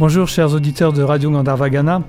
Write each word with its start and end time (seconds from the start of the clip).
Bonjour 0.00 0.28
chers 0.28 0.54
auditeurs 0.54 0.94
de 0.94 1.02
Radio 1.02 1.30
Gandharvagana, 1.30 2.02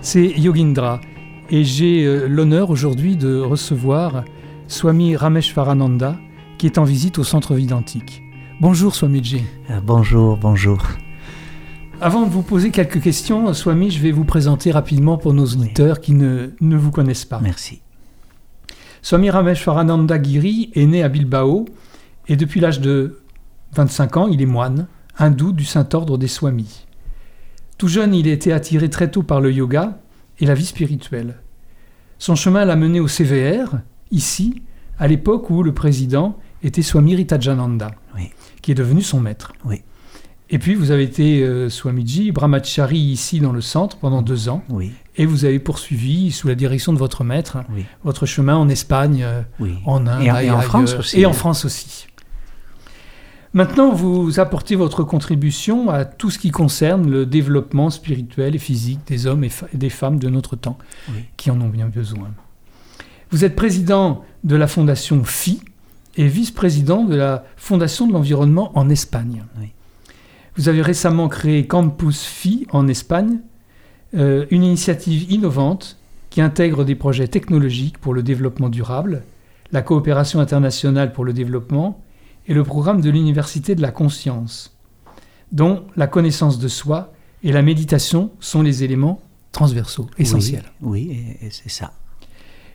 c'est 0.00 0.28
Yogindra 0.28 1.02
et 1.50 1.62
j'ai 1.62 2.06
euh, 2.06 2.26
l'honneur 2.26 2.70
aujourd'hui 2.70 3.18
de 3.18 3.38
recevoir 3.38 4.24
Swami 4.66 5.14
Rameshwarananda 5.14 6.16
qui 6.56 6.64
est 6.64 6.78
en 6.78 6.84
visite 6.84 7.18
au 7.18 7.22
centre 7.22 7.54
Vidantique. 7.54 8.22
Bonjour 8.62 8.94
Swamiji. 8.94 9.42
Euh, 9.68 9.80
bonjour, 9.84 10.38
bonjour. 10.38 10.78
Avant 12.00 12.24
de 12.24 12.30
vous 12.30 12.40
poser 12.40 12.70
quelques 12.70 13.02
questions, 13.02 13.52
Swami, 13.52 13.90
je 13.90 14.00
vais 14.00 14.10
vous 14.10 14.24
présenter 14.24 14.70
rapidement 14.70 15.18
pour 15.18 15.34
nos 15.34 15.44
auditeurs 15.44 16.00
qui 16.00 16.14
ne, 16.14 16.52
ne 16.62 16.76
vous 16.78 16.90
connaissent 16.90 17.26
pas. 17.26 17.40
Merci. 17.42 17.82
Swami 19.02 19.28
Rameshwarananda 19.28 20.22
Giri 20.22 20.70
est 20.74 20.86
né 20.86 21.02
à 21.02 21.10
Bilbao 21.10 21.66
et 22.26 22.36
depuis 22.36 22.60
l'âge 22.60 22.80
de 22.80 23.20
25 23.74 24.16
ans, 24.16 24.28
il 24.28 24.40
est 24.40 24.46
moine, 24.46 24.86
hindou 25.18 25.52
du 25.52 25.66
Saint-Ordre 25.66 26.16
des 26.16 26.28
Swamis. 26.28 26.86
Tout 27.78 27.88
jeune, 27.88 28.14
il 28.14 28.28
a 28.28 28.32
été 28.32 28.52
attiré 28.52 28.88
très 28.88 29.10
tôt 29.10 29.22
par 29.22 29.40
le 29.40 29.52
yoga 29.52 29.98
et 30.38 30.46
la 30.46 30.54
vie 30.54 30.66
spirituelle. 30.66 31.36
Son 32.18 32.36
chemin 32.36 32.64
l'a 32.64 32.76
mené 32.76 33.00
au 33.00 33.08
CVR, 33.08 33.78
ici, 34.10 34.62
à 34.98 35.08
l'époque 35.08 35.50
où 35.50 35.62
le 35.62 35.74
président 35.74 36.38
était 36.62 36.82
Swami 36.82 37.16
Ritajananda, 37.16 37.90
qui 38.62 38.70
est 38.70 38.76
devenu 38.76 39.02
son 39.02 39.20
maître. 39.20 39.52
Oui. 39.64 39.82
Et 40.50 40.58
puis 40.58 40.74
vous 40.74 40.90
avez 40.90 41.02
été 41.02 41.42
euh, 41.42 41.70
Swamiji, 41.70 42.30
Brahmachari 42.30 42.98
ici 42.98 43.40
dans 43.40 43.52
le 43.52 43.60
centre 43.60 43.96
pendant 43.96 44.22
deux 44.22 44.48
ans. 44.48 44.62
Oui. 44.68 44.92
Et 45.16 45.26
vous 45.26 45.44
avez 45.44 45.58
poursuivi, 45.58 46.32
sous 46.32 46.48
la 46.48 46.54
direction 46.54 46.92
de 46.92 46.98
votre 46.98 47.24
maître, 47.24 47.58
votre 48.04 48.26
chemin 48.26 48.56
en 48.56 48.68
Espagne, 48.68 49.24
euh, 49.24 49.42
en 49.86 50.06
Inde 50.06 50.22
et, 50.22 50.50
en 50.50 50.60
France 50.60 50.94
aussi. 50.94 51.20
Et 51.20 51.26
en 51.26 51.32
France 51.32 51.64
aussi. 51.64 52.06
Maintenant, 53.54 53.92
vous 53.92 54.40
apportez 54.40 54.74
votre 54.74 55.04
contribution 55.04 55.88
à 55.88 56.04
tout 56.04 56.28
ce 56.28 56.40
qui 56.40 56.50
concerne 56.50 57.08
le 57.08 57.24
développement 57.24 57.88
spirituel 57.88 58.56
et 58.56 58.58
physique 58.58 58.98
des 59.06 59.28
hommes 59.28 59.44
et, 59.44 59.50
des 59.74 59.90
femmes 59.90 60.18
de 60.18 60.28
notre 60.28 60.56
temps, 60.56 60.76
qui 61.36 61.52
en 61.52 61.60
ont 61.60 61.68
bien 61.68 61.86
besoin. 61.86 62.32
Vous 63.30 63.44
êtes 63.44 63.54
président 63.54 64.24
de 64.42 64.56
la 64.56 64.66
fondation 64.66 65.22
FI 65.22 65.62
et 66.16 66.26
vice-président 66.26 67.04
de 67.04 67.14
la 67.14 67.44
fondation 67.56 68.08
de 68.08 68.12
l'environnement 68.12 68.72
en 68.76 68.88
Espagne. 68.88 69.44
Vous 70.56 70.68
avez 70.68 70.82
récemment 70.82 71.28
créé 71.28 71.68
Campus 71.68 72.24
FI 72.24 72.66
en 72.72 72.88
Espagne, 72.88 73.38
euh, 74.16 74.46
une 74.50 74.64
initiative 74.64 75.30
innovante 75.30 75.96
qui 76.30 76.40
intègre 76.40 76.84
des 76.84 76.96
projets 76.96 77.28
technologiques 77.28 77.98
pour 77.98 78.14
le 78.14 78.24
développement 78.24 78.68
durable, 78.68 79.22
la 79.70 79.82
coopération 79.82 80.40
internationale 80.40 81.12
pour 81.12 81.24
le 81.24 81.32
développement 81.32 82.03
et 82.46 82.54
le 82.54 82.62
programme 82.62 83.00
de 83.00 83.10
l'Université 83.10 83.74
de 83.74 83.82
la 83.82 83.90
conscience, 83.90 84.76
dont 85.52 85.84
la 85.96 86.06
connaissance 86.06 86.58
de 86.58 86.68
soi 86.68 87.12
et 87.42 87.52
la 87.52 87.62
méditation 87.62 88.30
sont 88.40 88.62
les 88.62 88.84
éléments 88.84 89.20
transversaux, 89.52 90.08
essentiels. 90.18 90.72
Oui, 90.82 91.36
c'est 91.50 91.70
ça. 91.70 91.92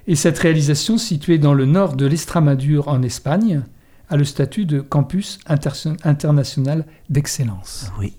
Et 0.07 0.15
cette 0.15 0.39
réalisation, 0.39 0.97
située 0.97 1.37
dans 1.37 1.53
le 1.53 1.65
nord 1.65 1.95
de 1.95 2.05
l'Estramadure 2.05 2.87
en 2.87 3.03
Espagne, 3.03 3.63
a 4.09 4.17
le 4.17 4.23
statut 4.23 4.65
de 4.65 4.81
campus 4.81 5.39
international 5.45 6.85
d'excellence. 7.09 7.91
Oui. 7.99 8.13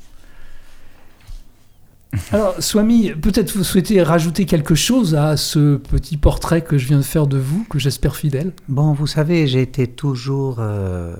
Alors, 2.32 2.60
Swami, 2.60 3.10
peut-être 3.10 3.56
vous 3.56 3.64
souhaitez 3.64 4.02
rajouter 4.02 4.44
quelque 4.44 4.74
chose 4.74 5.14
à 5.14 5.36
ce 5.36 5.76
petit 5.76 6.16
portrait 6.16 6.62
que 6.62 6.76
je 6.76 6.86
viens 6.86 6.98
de 6.98 7.02
faire 7.02 7.26
de 7.26 7.38
vous, 7.38 7.64
que 7.64 7.78
j'espère 7.78 8.16
fidèle? 8.16 8.52
Bon, 8.68 8.92
vous 8.92 9.06
savez, 9.06 9.46
j'ai 9.46 9.62
été 9.62 9.86
toujours 9.86 10.56
euh, 10.58 11.14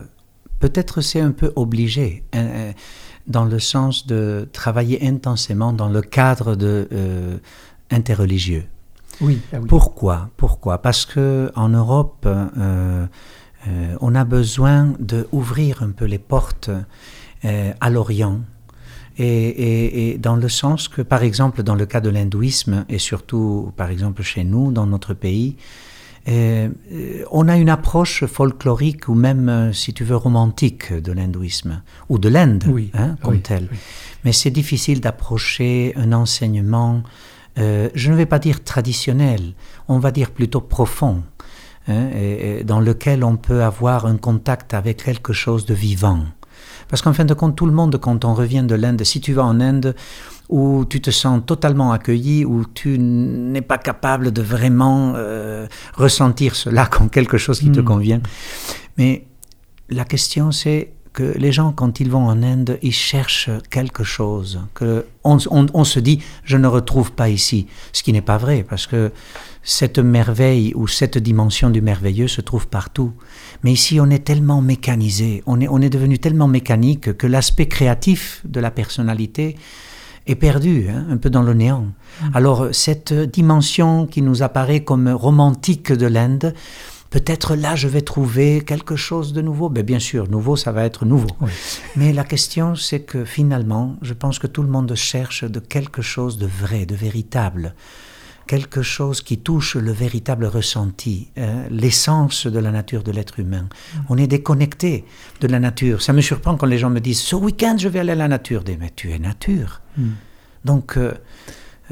peut-être 0.60 1.00
c'est 1.00 1.20
un 1.20 1.32
peu 1.32 1.52
obligé, 1.56 2.22
hein, 2.32 2.46
hein, 2.54 2.72
dans 3.26 3.44
le 3.44 3.58
sens 3.58 4.06
de 4.06 4.48
travailler 4.52 5.06
intensément 5.06 5.72
dans 5.72 5.88
le 5.88 6.02
cadre 6.02 6.54
de 6.54 6.88
euh, 6.92 7.38
interreligieux. 7.90 8.66
Oui, 9.20 9.40
ah 9.52 9.56
oui, 9.60 9.66
Pourquoi? 9.68 10.30
Pourquoi? 10.36 10.78
Parce 10.78 11.04
que 11.04 11.50
en 11.54 11.70
Europe, 11.70 12.24
euh, 12.26 13.06
euh, 13.68 13.96
on 14.00 14.14
a 14.14 14.24
besoin 14.24 14.94
de 14.98 15.26
ouvrir 15.32 15.82
un 15.82 15.90
peu 15.90 16.04
les 16.04 16.18
portes 16.18 16.70
à 17.42 17.90
l'Orient. 17.90 18.40
Et, 19.18 20.12
et, 20.12 20.18
dans 20.18 20.36
le 20.36 20.48
sens 20.48 20.88
que, 20.88 21.00
par 21.00 21.22
exemple, 21.22 21.62
dans 21.62 21.74
le 21.74 21.86
cas 21.86 22.00
de 22.00 22.10
l'hindouisme, 22.10 22.84
et 22.88 22.98
surtout, 22.98 23.72
par 23.76 23.90
exemple, 23.90 24.22
chez 24.22 24.44
nous, 24.44 24.72
dans 24.72 24.86
notre 24.86 25.14
pays, 25.14 25.56
euh, 26.28 26.68
on 27.30 27.48
a 27.48 27.56
une 27.56 27.70
approche 27.70 28.24
folklorique 28.26 29.08
ou 29.08 29.14
même, 29.14 29.48
euh, 29.48 29.72
si 29.72 29.94
tu 29.94 30.04
veux, 30.04 30.16
romantique 30.16 30.92
de 30.92 31.12
l'hindouisme, 31.12 31.82
ou 32.08 32.18
de 32.18 32.28
l'Inde 32.28 32.64
hein, 32.94 33.16
comme 33.22 33.40
tel. 33.40 33.68
Mais 34.24 34.32
c'est 34.32 34.50
difficile 34.50 35.00
d'approcher 35.00 35.94
un 35.96 36.12
enseignement, 36.12 37.02
euh, 37.58 37.88
je 37.94 38.10
ne 38.10 38.16
vais 38.16 38.26
pas 38.26 38.38
dire 38.38 38.62
traditionnel, 38.62 39.54
on 39.88 39.98
va 39.98 40.10
dire 40.10 40.30
plutôt 40.30 40.60
profond, 40.60 41.22
hein, 41.88 42.08
dans 42.64 42.80
lequel 42.80 43.24
on 43.24 43.36
peut 43.36 43.62
avoir 43.62 44.06
un 44.06 44.18
contact 44.18 44.74
avec 44.74 45.02
quelque 45.02 45.32
chose 45.32 45.64
de 45.64 45.74
vivant. 45.74 46.24
Parce 46.88 47.02
qu'en 47.02 47.12
fin 47.12 47.24
de 47.24 47.34
compte, 47.34 47.56
tout 47.56 47.66
le 47.66 47.72
monde, 47.72 47.98
quand 47.98 48.24
on 48.24 48.34
revient 48.34 48.64
de 48.64 48.74
l'Inde, 48.74 49.02
si 49.04 49.20
tu 49.20 49.32
vas 49.32 49.44
en 49.44 49.60
Inde, 49.60 49.94
où 50.50 50.84
tu 50.84 51.00
te 51.00 51.10
sens 51.10 51.40
totalement 51.46 51.92
accueilli, 51.92 52.44
où 52.44 52.64
tu 52.64 52.98
n'es 52.98 53.62
pas 53.62 53.78
capable 53.78 54.32
de 54.32 54.42
vraiment 54.42 55.14
euh, 55.16 55.66
ressentir 55.94 56.56
cela 56.56 56.86
comme 56.90 57.08
quelque 57.08 57.38
chose 57.38 57.60
qui 57.60 57.70
te 57.70 57.80
hmm. 57.80 57.84
convient. 57.84 58.20
Mais 58.98 59.26
la 59.88 60.04
question 60.04 60.50
c'est 60.52 60.92
que 61.12 61.36
les 61.36 61.50
gens, 61.50 61.72
quand 61.72 61.98
ils 61.98 62.08
vont 62.08 62.26
en 62.26 62.42
Inde, 62.42 62.78
ils 62.82 62.92
cherchent 62.92 63.50
quelque 63.68 64.04
chose 64.04 64.60
que 64.74 65.06
on, 65.24 65.38
on, 65.50 65.84
se 65.84 65.98
dit 65.98 66.22
je 66.44 66.56
ne 66.56 66.68
retrouve 66.68 67.12
pas 67.12 67.28
ici, 67.28 67.66
ce 67.92 68.02
qui 68.02 68.12
n'est 68.12 68.20
pas 68.20 68.38
vrai 68.38 68.64
parce 68.68 68.86
que 68.86 69.10
cette 69.62 69.98
merveille 69.98 70.72
ou 70.74 70.86
cette 70.86 71.18
dimension 71.18 71.68
du 71.70 71.82
merveilleux 71.82 72.28
se 72.28 72.40
trouve 72.40 72.68
partout. 72.68 73.12
Mais 73.62 73.72
ici, 73.72 74.00
on 74.00 74.08
est 74.08 74.24
tellement 74.24 74.62
mécanisé, 74.62 75.42
on 75.46 75.60
est, 75.60 75.68
on 75.68 75.80
est 75.80 75.90
devenu 75.90 76.18
tellement 76.18 76.48
mécanique 76.48 77.16
que 77.16 77.26
l'aspect 77.26 77.66
créatif 77.66 78.42
de 78.44 78.60
la 78.60 78.70
personnalité 78.70 79.56
est 80.26 80.34
perdu, 80.34 80.88
hein, 80.88 81.06
un 81.10 81.16
peu 81.16 81.30
dans 81.30 81.42
le 81.42 81.54
néant. 81.54 81.86
Mm. 82.22 82.30
Alors 82.34 82.68
cette 82.72 83.12
dimension 83.12 84.06
qui 84.06 84.22
nous 84.22 84.42
apparaît 84.42 84.84
comme 84.84 85.08
romantique 85.08 85.92
de 85.92 86.06
l'Inde, 86.06 86.54
peut-être 87.10 87.56
là 87.56 87.76
je 87.76 87.88
vais 87.88 88.02
trouver 88.02 88.62
quelque 88.64 88.96
chose 88.96 89.32
de 89.32 89.42
nouveau. 89.42 89.68
Mais 89.68 89.82
bien 89.82 89.98
sûr, 89.98 90.28
nouveau, 90.30 90.56
ça 90.56 90.72
va 90.72 90.84
être 90.84 91.04
nouveau. 91.04 91.30
Mais 91.96 92.12
la 92.12 92.24
question, 92.24 92.74
c'est 92.76 93.00
que 93.00 93.24
finalement, 93.24 93.96
je 94.02 94.14
pense 94.14 94.38
que 94.38 94.46
tout 94.46 94.62
le 94.62 94.68
monde 94.68 94.94
cherche 94.94 95.44
de 95.44 95.60
quelque 95.60 96.02
chose 96.02 96.38
de 96.38 96.46
vrai, 96.46 96.86
de 96.86 96.94
véritable 96.94 97.74
quelque 98.46 98.82
chose 98.82 99.22
qui 99.22 99.38
touche 99.38 99.76
le 99.76 99.92
véritable 99.92 100.46
ressenti, 100.46 101.28
hein, 101.36 101.64
l'essence 101.70 102.46
de 102.46 102.58
la 102.58 102.70
nature 102.70 103.02
de 103.02 103.12
l'être 103.12 103.38
humain. 103.38 103.68
Mm. 103.68 103.98
On 104.08 104.16
est 104.16 104.26
déconnecté 104.26 105.04
de 105.40 105.46
la 105.46 105.60
nature. 105.60 106.02
Ça 106.02 106.12
me 106.12 106.20
surprend 106.20 106.56
quand 106.56 106.66
les 106.66 106.78
gens 106.78 106.90
me 106.90 107.00
disent 107.00 107.20
ce 107.20 107.36
week-end 107.36 107.76
je 107.78 107.88
vais 107.88 108.00
aller 108.00 108.12
à 108.12 108.16
la 108.16 108.28
nature. 108.28 108.64
Mais 108.78 108.90
tu 108.94 109.12
es 109.12 109.18
nature. 109.18 109.80
Mm. 109.96 110.08
Donc 110.64 110.96
euh, 110.96 111.14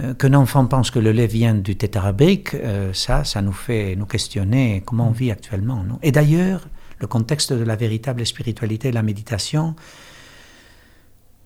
euh, 0.00 0.14
qu'un 0.14 0.34
enfant 0.34 0.66
pense 0.66 0.90
que 0.90 0.98
le 0.98 1.12
lait 1.12 1.26
vient 1.26 1.54
du 1.54 1.76
tétarabrique, 1.76 2.54
euh, 2.54 2.92
ça, 2.92 3.24
ça 3.24 3.42
nous 3.42 3.52
fait 3.52 3.96
nous 3.96 4.06
questionner 4.06 4.82
comment 4.84 5.08
on 5.08 5.12
mm. 5.12 5.14
vit 5.14 5.30
actuellement. 5.30 5.82
Non? 5.84 5.98
Et 6.02 6.12
d'ailleurs, 6.12 6.68
le 7.00 7.06
contexte 7.06 7.52
de 7.52 7.64
la 7.64 7.76
véritable 7.76 8.26
spiritualité 8.26 8.88
et 8.88 8.92
la 8.92 9.02
méditation 9.02 9.74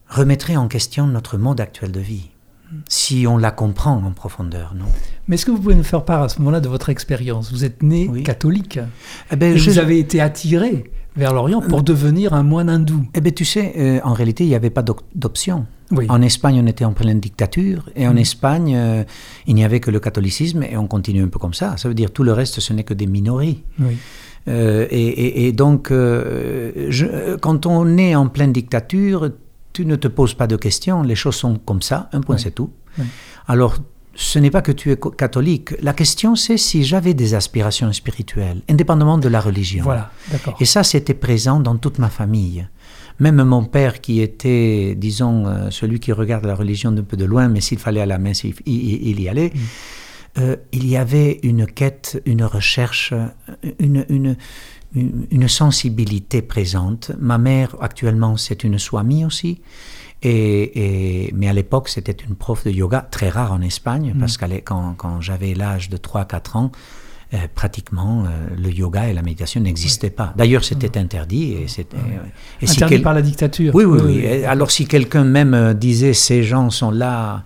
remettrait 0.09 0.57
en 0.57 0.69
question 0.69 1.07
notre 1.07 1.39
mode 1.39 1.61
actuel 1.61 1.93
de 1.93 2.01
vie 2.01 2.32
si 2.89 3.27
on 3.29 3.39
la 3.39 3.51
comprend 3.51 4.03
en 4.05 4.13
profondeur, 4.13 4.75
non 4.77 4.87
Mais 5.29 5.35
est-ce 5.35 5.47
que 5.47 5.51
vous 5.51 5.61
pouvez 5.61 5.75
nous 5.75 5.83
faire 5.83 6.05
part 6.05 6.23
à 6.23 6.29
ce 6.29 6.39
moment-là 6.39 6.61
de 6.61 6.69
votre 6.69 6.89
expérience? 6.89 7.53
Vous 7.53 7.65
êtes 7.65 7.83
né 7.83 8.23
catholique 8.23 8.79
eh 9.31 9.37
ben, 9.37 9.57
et 9.57 9.59
vous 9.59 9.79
avez 9.79 9.99
été 9.99 10.21
attiré 10.21 10.91
vers 11.17 11.35
l'Orient 11.35 11.61
pour 11.61 11.81
euh, 11.81 11.83
devenir 11.83 12.33
un 12.35 12.43
moine 12.43 12.69
hindou. 12.69 13.05
Eh 13.15 13.21
bien, 13.21 13.33
tu 13.33 13.45
sais, 13.45 13.75
euh, 13.77 14.01
en 14.05 14.13
réalité, 14.13 14.45
il 14.45 14.49
n'y 14.49 14.55
avait 14.55 14.71
pas 14.71 14.85
d'option. 15.15 15.67
En 16.09 16.23
Espagne, 16.23 16.59
on 16.63 16.67
était 16.67 16.87
en 16.87 16.95
pleine 16.95 17.21
dictature, 17.21 17.91
et 17.95 18.09
en 18.09 18.15
mm. 18.15 18.19
Espagne, 18.19 18.75
euh, 18.75 19.05
il 19.47 19.55
n'y 19.55 19.65
avait 19.65 19.79
que 19.79 19.91
le 19.91 20.01
catholicisme, 20.01 20.63
et 20.63 20.77
on 20.79 20.87
continue 20.87 21.23
un 21.23 21.29
peu 21.29 21.39
comme 21.39 21.53
ça. 21.53 21.77
Ça 21.77 21.89
veut 21.89 21.95
dire 21.95 22.11
tout 22.11 22.23
le 22.23 22.33
reste, 22.33 22.61
ce 22.61 22.73
n'est 22.73 22.85
que 22.85 22.95
des 22.95 23.07
minories. 23.07 23.63
et, 24.49 25.53
donc, 25.53 25.93
quand 27.41 27.67
on 27.67 27.99
est 27.99 28.15
en 28.15 28.29
pleine 28.29 28.53
dictature, 28.55 29.31
tu 29.73 29.87
ne 29.87 29.97
te 29.97 30.09
poses 30.09 30.35
pas 30.35 30.47
de 30.47 30.57
questions, 30.57 31.03
les 31.03 31.15
choses 31.15 31.37
sont 31.37 31.57
comme 31.57 31.83
ça, 31.83 32.09
un 32.13 32.21
point 32.21 32.39
c'est 32.39 32.51
tout. 32.53 32.73
Alors, 33.47 33.77
ce 34.15 34.39
n'est 34.39 34.51
pas 34.51 34.63
que 34.63 34.73
tu 34.73 34.91
es 34.93 34.99
catholique. 35.17 35.71
La 35.81 35.93
question, 35.95 36.37
c'est 36.37 36.59
si 36.59 36.85
j'avais 36.85 37.15
des 37.15 37.35
aspirations 37.35 37.93
spirituelles, 37.93 38.63
indépendamment 38.69 39.19
de 39.19 39.29
la 39.29 39.41
religion. 39.41 39.85
Voilà, 39.85 40.11
Et 40.61 40.65
ça, 40.65 40.83
c'était 40.83 41.15
présent 41.15 41.61
dans 41.61 41.77
toute 41.77 41.99
ma 41.99 42.11
famille. 42.11 42.67
Même 43.21 43.43
mon 43.43 43.65
père, 43.65 44.01
qui 44.01 44.21
était, 44.21 44.95
disons, 44.97 45.47
euh, 45.47 45.71
celui 45.71 46.01
qui 46.01 46.13
regarde 46.13 46.45
la 46.45 46.55
religion 46.55 46.93
d'un 46.93 47.03
peu 47.03 47.17
de 47.17 47.25
loin, 47.25 47.49
mais 47.49 47.61
s'il 47.61 47.79
fallait 47.79 48.01
à 48.01 48.07
la 48.07 48.19
messe, 48.19 48.45
il, 48.45 49.21
y 49.21 49.29
allait. 49.29 49.53
Mm. 49.55 49.59
Euh, 50.39 50.57
il 50.73 50.89
y 50.89 50.97
avait 50.97 51.39
une 51.43 51.67
quête, 51.67 52.21
une 52.25 52.43
recherche, 52.43 53.13
une, 53.79 54.05
une, 54.09 54.37
une 54.95 55.49
sensibilité 55.49 56.43
présente. 56.43 57.13
Ma 57.19 57.39
mère, 57.39 57.77
actuellement, 57.81 58.37
c'est 58.37 58.65
une 58.65 58.79
swami 58.79 59.25
aussi. 59.25 59.61
Et, 60.25 61.33
mais 61.35 61.49
à 61.49 61.53
l'époque, 61.53 61.89
c'était 61.89 62.13
une 62.13 62.37
prof 62.37 62.65
de 62.65 62.71
yoga 62.71 63.07
très 63.11 63.29
rare 63.29 63.53
en 63.53 63.61
Espagne, 63.61 64.13
mm. 64.15 64.21
parce 64.21 64.37
que 64.37 64.45
quand, 64.61 64.95
quand 64.97 65.21
j'avais 65.21 65.55
l'âge 65.55 65.89
de 65.89 65.97
3-4 65.97 66.57
ans, 66.57 66.73
euh, 67.35 67.39
pratiquement, 67.53 68.25
euh, 68.25 68.29
le 68.57 68.71
yoga 68.71 69.09
et 69.09 69.15
la 69.15 69.23
méditation 69.23 69.61
n'existaient 69.63 70.11
pas. 70.11 70.35
D'ailleurs, 70.37 70.65
c'était 70.65 70.99
interdit. 70.99 71.55
Et 71.55 71.67
c'était, 71.67 71.97
interdit 72.63 72.99
par 72.99 73.15
la 73.15 73.23
dictature. 73.23 73.75
Oui, 73.75 73.85
oui, 73.85 74.01
oui. 74.05 74.45
Alors, 74.45 74.71
si 74.71 74.87
quelqu'un 74.87 75.25
même 75.25 75.75
disait 75.75 76.13
ces 76.13 76.43
gens 76.43 76.71
sont 76.71 76.91
là 76.91 77.43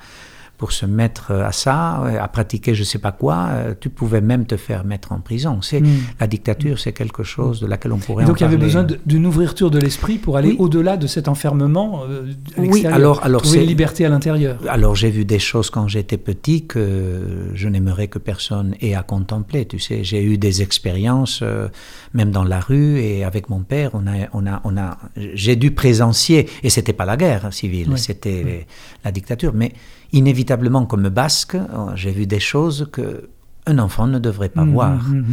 pour 0.58 0.72
se 0.72 0.86
mettre 0.86 1.32
à 1.32 1.52
ça, 1.52 2.02
à 2.20 2.28
pratiquer 2.28 2.74
je 2.74 2.80
ne 2.80 2.84
sais 2.84 2.98
pas 2.98 3.12
quoi, 3.12 3.48
euh, 3.50 3.74
tu 3.78 3.90
pouvais 3.90 4.20
même 4.20 4.46
te 4.46 4.56
faire 4.56 4.84
mettre 4.84 5.12
en 5.12 5.20
prison. 5.20 5.60
C'est 5.62 5.80
hmm. 5.80 5.98
La 6.20 6.26
dictature, 6.26 6.78
c'est 6.78 6.92
quelque 6.92 7.22
chose 7.22 7.60
de 7.60 7.66
laquelle 7.66 7.92
on 7.92 7.98
pourrait 7.98 8.24
Et 8.24 8.26
donc 8.26 8.40
il 8.40 8.44
y 8.44 8.46
avait 8.46 8.56
besoin 8.56 8.86
d'une 9.04 9.26
ouverture 9.26 9.70
de 9.70 9.78
l'esprit 9.78 10.18
pour 10.18 10.36
aller 10.36 10.56
au-delà 10.58 10.96
de 10.96 11.06
cet 11.06 11.28
enfermement 11.28 12.02
euh, 12.08 12.32
Oui, 12.56 12.86
alors, 12.86 13.22
alors 13.24 13.42
trouver 13.42 13.62
une 13.62 13.68
liberté 13.68 14.04
à 14.04 14.08
l'intérieur. 14.08 14.58
Alors 14.68 14.94
j'ai 14.94 15.10
vu 15.10 15.24
des 15.24 15.38
choses 15.38 15.70
quand 15.70 15.88
j'étais 15.88 16.16
petit 16.16 16.66
que 16.66 17.50
je 17.54 17.68
n'aimerais 17.68 18.08
que 18.08 18.18
personne 18.18 18.74
ait 18.80 18.94
à 18.94 19.02
contempler. 19.02 19.66
Tu 19.66 19.78
sais, 19.78 20.04
j'ai 20.04 20.22
eu 20.22 20.38
des 20.38 20.62
expériences, 20.62 21.40
euh, 21.42 21.68
même 22.14 22.30
dans 22.30 22.44
la 22.44 22.60
rue 22.60 22.98
et 22.98 23.24
avec 23.24 23.50
mon 23.50 23.60
père, 23.60 23.90
on 23.94 24.06
a, 24.06 24.28
on 24.32 24.46
a, 24.46 24.60
on 24.64 24.76
a, 24.76 24.98
j'ai 25.16 25.56
dû 25.56 25.70
présencier, 25.70 26.48
et 26.62 26.70
c'était 26.70 26.92
pas 26.92 27.04
la 27.04 27.16
guerre 27.16 27.52
civile, 27.52 27.92
c'était 27.96 28.66
la 29.04 29.12
dictature, 29.12 29.52
mais 29.54 29.72
inévitablement, 30.12 30.86
comme 30.86 31.08
basque, 31.08 31.54
euh, 31.54 31.94
j'ai 31.94 32.10
vu 32.10 32.26
des 32.26 32.40
choses 32.40 32.88
que 32.92 33.28
un 33.66 33.78
enfant 33.80 34.06
ne 34.06 34.20
devrait 34.20 34.48
pas 34.48 34.64
mmh, 34.64 34.72
voir. 34.72 35.02
Mmh, 35.02 35.24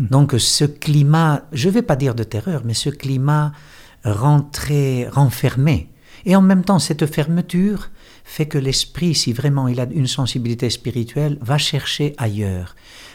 mmh, 0.00 0.06
Donc 0.08 0.34
ce 0.38 0.64
climat, 0.64 1.42
je 1.52 1.68
ne 1.68 1.74
vais 1.74 1.82
pas 1.82 1.96
dire 1.96 2.14
de 2.14 2.24
terreur, 2.24 2.62
mais 2.64 2.72
ce 2.72 2.88
climat 2.88 3.52
rentré, 4.04 5.06
renfermé, 5.10 5.90
et 6.24 6.34
en 6.36 6.42
même 6.42 6.64
temps 6.64 6.78
cette 6.78 7.06
fermeture 7.06 7.90
fait 8.24 8.46
que 8.46 8.58
l'esprit, 8.58 9.14
si 9.14 9.32
vraiment 9.32 9.68
il 9.68 9.78
a 9.78 9.86
une 9.90 10.06
sensibilité 10.06 10.70
spirituelle, 10.70 11.38
va 11.42 11.58
chercher 11.58 12.14
ailleurs. 12.18 12.74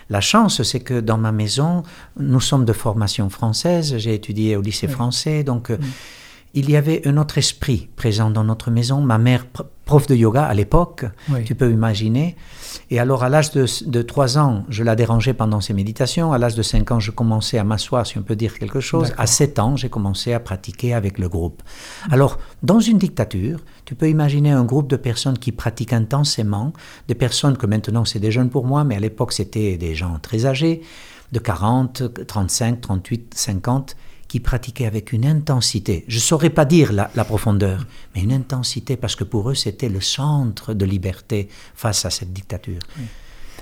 La 0.10 0.22
chance, 0.22 0.62
c'est 0.64 0.80
que 0.80 1.00
dans 1.00 1.18
ma 1.18 1.32
maison, 1.32 1.84
nous 2.20 2.40
sommes 2.40 2.66
de 2.66 2.74
formation 2.74 3.30
française, 3.30 3.98
j'ai 3.98 4.14
étudié 4.14 4.56
au 4.56 4.62
lycée 4.62 4.88
français, 4.88 5.44
donc... 5.44 5.72
Euh, 5.72 5.78
il 6.54 6.70
y 6.70 6.76
avait 6.76 7.08
un 7.08 7.18
autre 7.18 7.38
esprit 7.38 7.88
présent 7.96 8.30
dans 8.30 8.44
notre 8.44 8.72
maison. 8.72 9.00
Ma 9.02 9.18
mère, 9.18 9.46
prof 9.92 10.08
de 10.08 10.16
yoga 10.16 10.46
à 10.46 10.54
l'époque, 10.54 11.04
tu 11.44 11.54
peux 11.54 11.70
imaginer. 11.70 12.38
Et 12.92 12.98
alors, 12.98 13.26
à 13.26 13.30
l'âge 13.30 13.52
de, 13.52 13.66
de 13.88 14.02
3 14.02 14.38
ans, 14.38 14.64
je 14.70 14.86
la 14.86 14.96
dérangeais 14.96 15.34
pendant 15.34 15.60
ses 15.60 15.74
méditations. 15.74 16.32
À 16.32 16.38
l'âge 16.38 16.56
de 16.56 16.62
5 16.62 16.92
ans, 16.92 17.02
je 17.02 17.12
commençais 17.12 17.58
à 17.58 17.66
m'asseoir, 17.66 18.08
si 18.08 18.18
on 18.18 18.22
peut 18.22 18.38
dire 18.38 18.58
quelque 18.58 18.80
chose. 18.80 19.12
À 19.18 19.28
7 19.28 19.60
ans, 19.60 19.76
j'ai 19.76 19.90
commencé 19.90 20.32
à 20.32 20.40
pratiquer 20.40 20.94
avec 20.94 21.20
le 21.20 21.28
groupe. 21.28 21.62
Alors, 22.10 22.40
dans 22.64 22.80
une 22.80 23.00
dictature, 23.00 23.60
tu 23.84 23.94
peux 23.94 24.08
imaginer 24.08 24.52
un 24.52 24.64
groupe 24.64 24.88
de 24.88 24.96
personnes 24.96 25.38
qui 25.38 25.52
pratiquent 25.52 25.92
intensément, 25.92 26.72
des 27.10 27.16
personnes 27.16 27.58
que 27.58 27.66
maintenant 27.66 28.06
c'est 28.06 28.20
des 28.20 28.32
jeunes 28.32 28.50
pour 28.50 28.66
moi, 28.66 28.86
mais 28.86 28.96
à 28.96 29.00
l'époque 29.02 29.34
c'était 29.34 29.76
des 29.76 29.94
gens 29.94 30.20
très 30.22 30.46
âgés, 30.46 30.84
de 31.34 31.40
40, 31.40 32.26
35, 32.28 32.80
38, 32.80 33.34
50 33.36 33.98
qui 34.32 34.40
pratiquaient 34.40 34.86
avec 34.86 35.12
une 35.12 35.26
intensité. 35.26 36.06
Je 36.08 36.16
ne 36.16 36.22
saurais 36.22 36.52
pas 36.52 36.64
dire 36.64 36.94
la, 36.94 37.26
profondeur, 37.26 37.86
mais 38.16 38.22
une 38.22 38.32
intensité 38.32 38.96
parce 38.96 39.18
que 39.18 39.26
pour 39.26 39.50
eux 39.50 39.56
c'était 39.56 39.90
le 39.90 40.00
centre 40.00 40.74
de 40.74 40.86
liberté 40.86 41.50
face 41.76 42.06
à 42.06 42.10
cette 42.10 42.32
dictature. 42.32 42.80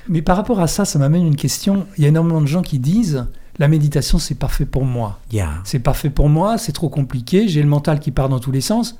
Mais 0.10 0.22
par 0.22 0.38
rapport 0.38 0.60
à 0.60 0.68
ça, 0.68 0.86
ça 0.86 1.00
m'amène 1.00 1.26
une 1.26 1.36
question. 1.36 1.88
Il 1.98 2.04
y 2.04 2.06
a 2.06 2.10
énormément 2.10 2.40
de 2.40 2.46
gens 2.46 2.62
qui 2.62 2.78
disent 2.78 3.26
la 3.58 3.68
méditation 3.68 4.20
c'est 4.20 4.36
parfait 4.36 4.68
pour 4.68 4.86
moi. 4.86 5.18
C'est 5.64 5.80
parfait 5.80 6.12
pour 6.12 6.30
moi, 6.30 6.60
c'est 6.60 6.72
trop 6.72 6.90
compliqué, 6.90 7.48
j'ai 7.48 7.64
le 7.64 7.68
mental 7.68 8.00
qui 8.00 8.12
part 8.12 8.30
dans 8.30 8.40
tous 8.40 8.52
les 8.52 8.62
sens. 8.62 9.00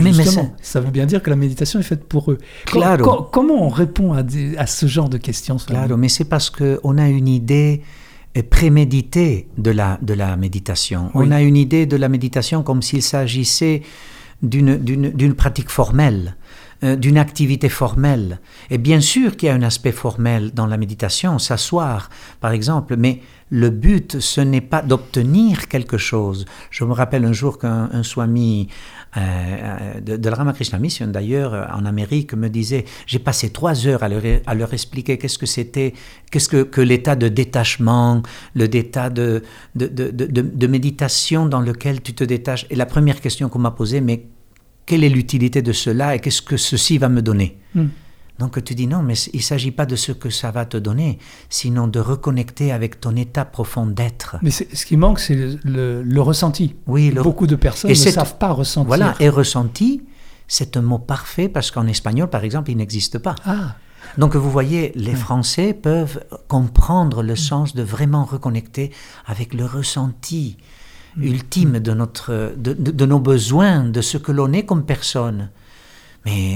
Mais, 0.00 0.12
ça 0.62 0.80
veut 0.80 0.90
bien 0.90 1.04
dire 1.04 1.22
que 1.22 1.28
la 1.28 1.36
méditation 1.36 1.78
est 1.78 1.82
faite 1.82 2.04
pour 2.04 2.32
eux. 2.32 2.38
comment 3.30 3.66
on 3.66 3.68
répond 3.68 4.14
à, 4.14 4.22
à, 4.56 4.66
ce 4.66 4.86
genre 4.86 5.10
de 5.10 5.18
questions 5.18 5.58
Claro, 5.58 5.98
mais 5.98 6.08
c'est 6.08 6.24
parce 6.24 6.48
qu'on 6.48 6.96
a 6.96 7.06
une 7.06 7.28
idée 7.28 7.82
prémédité 8.40 9.48
de 9.58 9.70
la, 9.70 9.98
de 10.00 10.14
la 10.14 10.36
méditation. 10.36 11.10
On 11.14 11.30
a 11.30 11.42
une 11.42 11.56
idée 11.56 11.84
de 11.84 11.96
la 11.96 12.08
méditation 12.08 12.62
comme 12.62 12.80
s'il 12.80 13.02
s'agissait 13.02 13.82
d'une 14.42 15.34
pratique 15.34 15.68
formelle, 15.68 16.36
euh, 16.84 16.96
d'une 16.96 17.18
activité 17.18 17.68
formelle. 17.68 18.40
Et 18.70 18.78
bien 18.78 19.00
sûr 19.00 19.36
qu'il 19.36 19.48
y 19.48 19.50
a 19.50 19.54
un 19.54 19.62
aspect 19.62 19.92
formel 19.92 20.52
dans 20.52 20.66
la 20.66 20.76
méditation, 20.76 21.38
s'asseoir 21.38 22.10
par 22.40 22.52
exemple, 22.52 22.96
mais 22.96 23.20
le 23.50 23.68
but, 23.68 24.18
ce 24.18 24.40
n'est 24.40 24.62
pas 24.62 24.80
d'obtenir 24.80 25.68
quelque 25.68 25.98
chose. 25.98 26.46
Je 26.70 26.84
me 26.84 26.92
rappelle 26.92 27.24
un 27.26 27.34
jour 27.34 27.58
qu'un 27.58 28.02
swami 28.02 28.68
euh, 29.16 29.20
euh, 29.20 30.00
de, 30.00 30.16
de, 30.16 30.28
la 30.30 30.36
Ramakrishna 30.36 30.78
Mission, 30.78 31.06
d'ailleurs, 31.08 31.68
en 31.74 31.84
Amérique, 31.84 32.32
me 32.32 32.48
disait, 32.48 32.86
j'ai 33.06 33.18
passé 33.18 33.50
trois 33.50 33.86
heures 33.86 34.02
à 34.02 34.08
leur, 34.08 34.22
à 34.46 34.54
leur 34.54 34.72
expliquer 34.72 35.18
qu'est-ce 35.18 35.36
que 35.36 35.44
c'était, 35.44 35.92
qu'est-ce 36.30 36.48
que, 36.48 36.62
que 36.62 36.80
l'état 36.80 37.14
de 37.14 37.28
détachement, 37.28 38.22
le 38.54 38.68
d'état 38.68 39.10
de 39.10 39.42
de, 39.74 39.86
de, 39.86 40.10
de, 40.10 40.66
méditation 40.66 41.46
dans 41.46 41.60
lequel 41.60 42.02
tu 42.02 42.14
te 42.14 42.24
détaches. 42.24 42.66
Et 42.70 42.76
la 42.76 42.86
première 42.86 43.20
question 43.20 43.48
qu'on 43.48 43.58
m'a 43.58 43.70
posée, 43.70 44.00
mais 44.00 44.26
quelle 44.92 45.04
est 45.04 45.08
l'utilité 45.08 45.62
de 45.62 45.72
cela 45.72 46.14
et 46.14 46.18
qu'est-ce 46.18 46.42
que 46.42 46.58
ceci 46.58 46.98
va 46.98 47.08
me 47.08 47.22
donner 47.22 47.56
hmm. 47.74 47.86
Donc 48.38 48.62
tu 48.62 48.74
dis 48.74 48.86
non, 48.86 49.02
mais 49.02 49.14
il 49.32 49.38
ne 49.38 49.42
s'agit 49.42 49.70
pas 49.70 49.86
de 49.86 49.96
ce 49.96 50.12
que 50.12 50.28
ça 50.28 50.50
va 50.50 50.66
te 50.66 50.76
donner, 50.76 51.18
sinon 51.48 51.88
de 51.88 51.98
reconnecter 51.98 52.72
avec 52.72 53.00
ton 53.00 53.16
état 53.16 53.46
profond 53.46 53.86
d'être. 53.86 54.36
Mais 54.42 54.50
ce 54.50 54.84
qui 54.84 54.98
manque, 54.98 55.18
c'est 55.18 55.56
le, 55.64 56.20
ressenti. 56.20 56.74
Oui, 56.86 57.10
beaucoup 57.10 57.46
de 57.46 57.56
personnes 57.56 57.90
ne 57.90 57.94
savent 57.94 58.36
pas 58.36 58.52
ressentir. 58.52 58.86
Voilà, 58.86 59.14
et 59.18 59.30
ressenti, 59.30 60.02
c'est 60.46 60.76
un 60.76 60.82
mot 60.82 60.98
parfait 60.98 61.48
parce 61.48 61.70
qu'en 61.70 61.86
espagnol, 61.86 62.28
par 62.28 62.44
exemple, 62.44 62.70
il 62.70 62.76
n'existe 62.76 63.16
pas. 63.18 63.34
Ah. 63.46 63.76
Donc 64.18 64.36
vous 64.36 64.50
voyez, 64.50 64.92
les 64.94 65.14
Français 65.14 65.72
peuvent 65.72 66.22
comprendre 66.48 67.22
le 67.22 67.36
sens 67.36 67.74
de 67.74 67.82
vraiment 67.82 68.26
reconnecter 68.26 68.90
avec 69.24 69.54
le 69.54 69.64
ressenti. 69.64 70.58
Ultime 71.18 71.78
de, 71.78 71.92
notre, 71.92 72.54
de 72.56 73.06
nos 73.06 73.20
besoins, 73.20 73.84
de 73.84 74.00
ce 74.00 74.18
que 74.18 74.32
l'on 74.32 74.52
est 74.52 74.64
comme 74.64 74.84
personne. 74.84 75.50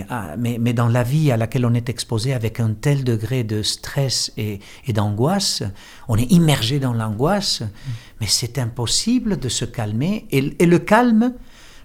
Ah, 0.08 0.36
mais, 0.38 0.58
mais, 0.60 0.72
dans 0.72 0.86
la 0.86 1.02
vie 1.02 1.32
à 1.32 1.36
laquelle 1.36 1.66
on 1.66 1.74
est 1.74 1.88
exposé 1.88 2.32
avec 2.32 2.60
un 2.60 2.72
tel 2.72 3.02
degré 3.02 3.42
de 3.42 3.62
stress 3.62 4.32
et, 4.36 4.60
d'angoisse, 4.92 5.64
on 6.06 6.16
est 6.16 6.30
immergé 6.30 6.78
dans 6.78 6.92
l'angoisse, 6.92 7.62
mais 8.20 8.28
c'est 8.28 8.58
impossible 8.58 9.38
de 9.38 9.48
se 9.48 9.64
calmer. 9.64 10.26
Et, 10.30 10.66
le 10.66 10.78
calme 10.78 11.34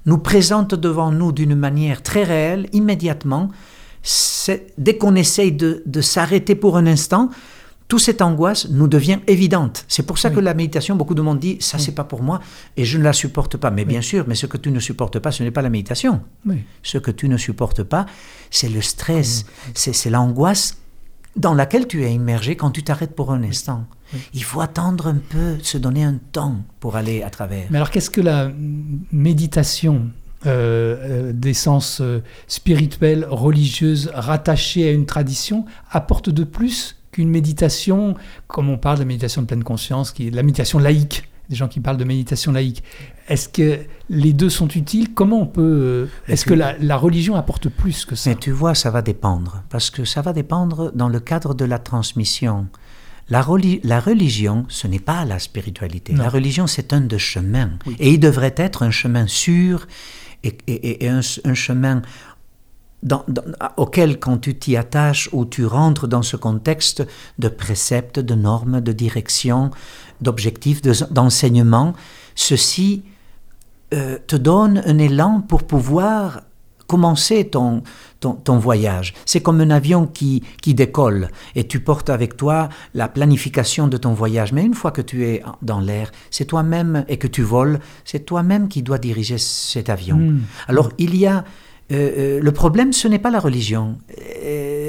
nous 0.06 0.20
présente 0.20 0.76
devant 0.76 1.12
nous 1.12 1.32
d'une 1.32 1.56
manière 1.56 2.04
très 2.04 2.24
réelle, 2.24 2.68
immédiatement. 2.72 3.50
Dès 4.78 4.98
qu'on 4.98 5.16
essaye 5.16 5.52
de, 5.52 5.82
de 5.86 6.02
s'arrêter 6.02 6.54
pour 6.54 6.78
un 6.78 6.86
instant, 6.86 7.30
toute 7.92 8.00
cette 8.00 8.22
angoisse 8.22 8.70
nous 8.70 8.88
devient 8.88 9.20
évidente. 9.28 9.84
C'est 9.90 10.04
pour 10.04 10.18
ça 10.18 10.30
que 10.30 10.40
la 10.40 10.54
méditation, 10.54 10.96
beaucoup 10.96 11.14
de 11.14 11.22
monde 11.22 11.40
dit, 11.40 11.58
ça 11.60 11.78
c'est 11.78 11.92
pas 11.92 12.06
pour 12.06 12.24
moi 12.24 12.40
et 12.78 12.86
je 12.86 12.98
ne 12.98 13.04
la 13.04 13.12
supporte 13.12 13.58
pas. 13.58 13.70
Mais 13.70 13.84
bien 13.84 14.00
sûr, 14.00 14.24
mais 14.30 14.36
ce 14.36 14.46
que 14.46 14.56
tu 14.56 14.72
ne 14.72 14.80
supportes 14.80 15.20
pas, 15.20 15.34
ce 15.34 15.44
n'est 15.44 15.52
pas 15.52 15.62
la 15.62 15.70
méditation. 15.70 16.22
Ce 16.84 16.98
que 17.00 17.12
tu 17.12 17.28
ne 17.28 17.36
supportes 17.36 17.84
pas, 17.84 18.06
c'est 18.50 18.70
le 18.70 18.82
stress, 18.82 19.46
c'est 19.74 20.10
l'angoisse 20.10 20.78
dans 21.36 21.54
laquelle 21.54 21.86
tu 21.86 22.06
es 22.06 22.14
immergé 22.14 22.56
quand 22.56 22.72
tu 22.72 22.82
t'arrêtes 22.82 23.14
pour 23.14 23.34
un 23.34 23.44
instant. 23.44 23.86
Il 24.34 24.46
faut 24.46 24.62
attendre 24.62 25.08
un 25.08 25.18
peu, 25.18 25.58
se 25.62 25.78
donner 25.78 26.06
un 26.06 26.18
temps 26.32 26.60
pour 26.80 26.96
aller 26.96 27.24
à 27.24 27.30
travers. 27.30 27.68
Mais 27.72 27.78
alors 27.78 27.90
qu'est-ce 27.90 28.10
que 28.10 28.22
la 28.22 28.54
méditation 29.12 30.12
euh, 30.46 31.30
euh 31.30 31.34
d'essence 31.34 32.00
euh, 32.00 32.24
spirituelle, 32.48 33.28
religieuse, 33.30 34.10
rattachée 34.14 34.88
à 34.88 34.92
une 34.94 35.06
tradition, 35.06 35.66
apporte 35.92 36.30
de 36.30 36.46
plus 36.46 36.96
qu'une 37.12 37.30
méditation, 37.30 38.16
comme 38.48 38.70
on 38.70 38.78
parle 38.78 39.00
de 39.00 39.04
méditation 39.04 39.42
de 39.42 39.48
pleine 39.48 39.64
conscience, 39.64 40.12
qui 40.12 40.28
est 40.28 40.32
la 40.32 40.44
méditation 40.44 40.80
laïque, 40.80 41.30
des 41.52 41.58
gens 41.58 41.68
qui 41.68 41.82
parlent 41.82 41.98
de 41.98 42.06
méditation 42.06 42.54
laïque. 42.54 42.82
Est-ce 43.28 43.50
que 43.50 43.80
les 44.10 44.34
deux 44.34 44.50
sont 44.50 44.70
utiles? 44.70 45.14
Comment 45.14 45.42
on 45.42 45.46
peut 45.46 45.62
euh, 45.62 46.06
Est-ce 46.28 46.46
que 46.46 46.54
la, 46.54 46.98
religion 46.98 47.36
apporte 47.36 47.70
plus 47.70 48.06
que 48.06 48.16
ça? 48.16 48.30
Mais 48.30 48.36
tu 48.38 48.52
vois, 48.52 48.74
ça 48.74 48.90
va 48.90 49.02
dépendre, 49.02 49.64
parce 49.70 49.90
que 49.90 50.06
ça 50.06 50.22
va 50.22 50.34
dépendre 50.34 50.92
dans 50.96 51.10
le 51.10 51.20
cadre 51.20 51.54
de 51.54 51.66
la 51.66 51.78
transmission. 51.78 52.68
La, 53.30 53.46
la 53.84 54.00
religion, 54.00 54.66
ce 54.70 54.88
n'est 54.88 55.00
pas 55.00 55.24
la 55.26 55.40
spiritualité. 55.40 56.14
La 56.14 56.30
religion, 56.30 56.68
c'est 56.68 56.94
un 56.94 57.02
de 57.02 57.18
chemins, 57.18 57.72
et 58.00 58.12
il 58.12 58.20
devrait 58.20 58.56
être 58.58 58.84
un 58.84 58.92
chemin 58.92 59.28
sûr 59.28 59.88
et, 60.44 60.58
et, 60.68 61.06
et 61.06 61.10
un, 61.10 61.22
un, 61.46 61.54
chemin 61.54 62.02
auquel, 63.78 64.20
quand 64.20 64.38
tu 64.38 64.56
t'y 64.56 64.78
attaches 64.78 65.30
ou 65.32 65.46
tu 65.46 65.66
rentres 65.66 66.08
dans 66.08 66.22
ce 66.22 66.38
contexte 66.38 67.04
de 67.40 67.48
préceptes, 67.48 68.20
de 68.20 68.36
normes, 68.36 68.82
de 68.82 68.92
direction, 68.92 69.72
d'objectifs, 70.22 70.82
d'enseignement, 70.82 71.94
ceci 72.36 73.04
euh, 73.94 74.18
te 74.28 74.36
donne 74.36 74.84
un 74.86 74.98
élan 75.00 75.42
pour 75.42 75.64
pouvoir 75.64 76.42
commencer 76.92 77.46
ton, 77.46 77.84
ton, 78.20 78.58
voyage. 78.58 79.14
C'est 79.26 79.40
comme 79.40 79.62
un 79.62 79.70
avion 79.70 80.08
qui, 80.08 80.44
qui 80.62 80.74
décolle 80.74 81.30
et 81.56 81.66
tu 81.66 81.80
portes 81.80 82.10
avec 82.10 82.36
toi 82.36 82.68
la 82.94 83.08
planification 83.08 83.88
de 83.88 83.96
ton 83.96 84.14
voyage. 84.14 84.52
Mais 84.52 84.66
une 84.66 84.74
fois 84.74 84.92
que 84.92 85.02
tu 85.02 85.26
es 85.26 85.42
dans 85.62 85.80
l'air, 85.80 86.12
c'est 86.32 86.44
toi-même 86.44 87.06
et 87.08 87.16
que 87.16 87.28
tu 87.28 87.44
voles, 87.44 87.80
c'est 88.04 88.26
toi-même 88.26 88.68
qui 88.68 88.84
dois 88.84 88.98
diriger 88.98 89.38
cet 89.38 89.90
avion. 89.90 90.18
Hmm. 90.18 90.42
Alors 90.68 90.90
il 90.98 91.16
y 91.16 91.26
a 91.26 91.46
euh, 91.92 92.40
le 92.42 92.52
problème, 92.52 92.94
ce 92.94 93.08
n'est 93.08 93.20
pas 93.20 93.32
la 93.32 93.40
religion. 93.40 93.98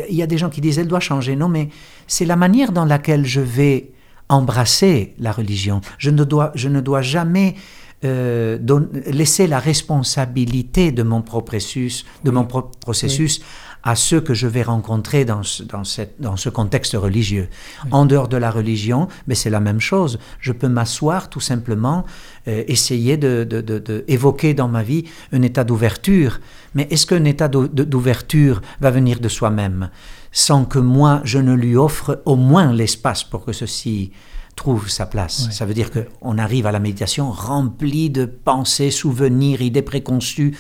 Il 0.08 0.14
y 0.14 0.22
a 0.22 0.26
des 0.26 0.38
gens 0.38 0.50
qui 0.50 0.60
disent 0.60 0.78
elle 0.78 0.88
doit 0.88 1.00
changer. 1.00 1.36
Non, 1.36 1.48
mais 1.48 1.68
c'est 2.06 2.24
la 2.24 2.36
manière 2.36 2.72
dans 2.72 2.84
laquelle 2.84 3.24
je 3.26 3.40
vais 3.40 3.92
embrasser 4.28 5.14
la 5.18 5.32
religion. 5.32 5.80
Je 5.98 6.10
ne 6.10 6.24
dois, 6.24 6.52
je 6.54 6.68
ne 6.68 6.80
dois 6.80 7.02
jamais 7.02 7.54
laisser 8.02 9.46
la 9.46 9.60
responsabilité 9.60 10.90
de 10.90 11.02
mon 11.04 11.22
processus, 11.22 12.04
de 12.24 12.30
mon 12.32 12.44
processus 12.44 13.42
à 13.82 13.96
ceux 13.96 14.20
que 14.20 14.34
je 14.34 14.46
vais 14.46 14.62
rencontrer 14.62 15.24
dans 15.24 15.42
ce, 15.42 15.62
dans 15.62 15.84
cette, 15.84 16.20
dans 16.20 16.36
ce 16.36 16.48
contexte 16.48 16.94
religieux. 16.94 17.48
En 17.90 18.06
dehors 18.06 18.28
de 18.28 18.36
la 18.36 18.50
religion, 18.50 19.08
mais 19.26 19.34
c'est 19.34 19.50
la 19.50 19.60
même 19.60 19.80
chose. 19.80 20.18
Je 20.40 20.52
peux 20.52 20.68
m'asseoir 20.68 21.30
tout 21.30 21.40
simplement, 21.40 22.04
euh, 22.48 22.64
essayer 22.68 23.16
de, 23.16 23.44
de, 23.44 23.60
de, 23.60 24.04
évoquer 24.08 24.54
dans 24.54 24.68
ma 24.68 24.82
vie 24.82 25.04
un 25.32 25.42
état 25.42 25.64
d'ouverture. 25.64 26.40
Mais 26.74 26.86
est-ce 26.90 27.06
qu'un 27.06 27.24
état 27.24 27.48
d'ouverture 27.48 28.62
va 28.80 28.90
venir 28.90 29.20
de 29.20 29.28
soi-même? 29.28 29.90
Sans 30.30 30.64
que 30.64 30.78
moi 30.78 31.20
je 31.24 31.38
ne 31.38 31.54
lui 31.54 31.76
offre 31.76 32.22
au 32.24 32.36
moins 32.36 32.72
l'espace 32.72 33.24
pour 33.24 33.44
que 33.44 33.52
ceci 33.52 34.12
trouve 34.56 34.88
sa 34.88 35.06
place. 35.06 35.48
Ça 35.50 35.64
veut 35.64 35.74
dire 35.74 35.90
qu'on 35.90 36.38
arrive 36.38 36.66
à 36.66 36.72
la 36.72 36.78
méditation 36.78 37.30
rempli 37.30 38.10
de 38.10 38.26
pensées, 38.26 38.90
souvenirs, 38.90 39.62
idées 39.62 39.82
préconçues. 39.82 40.56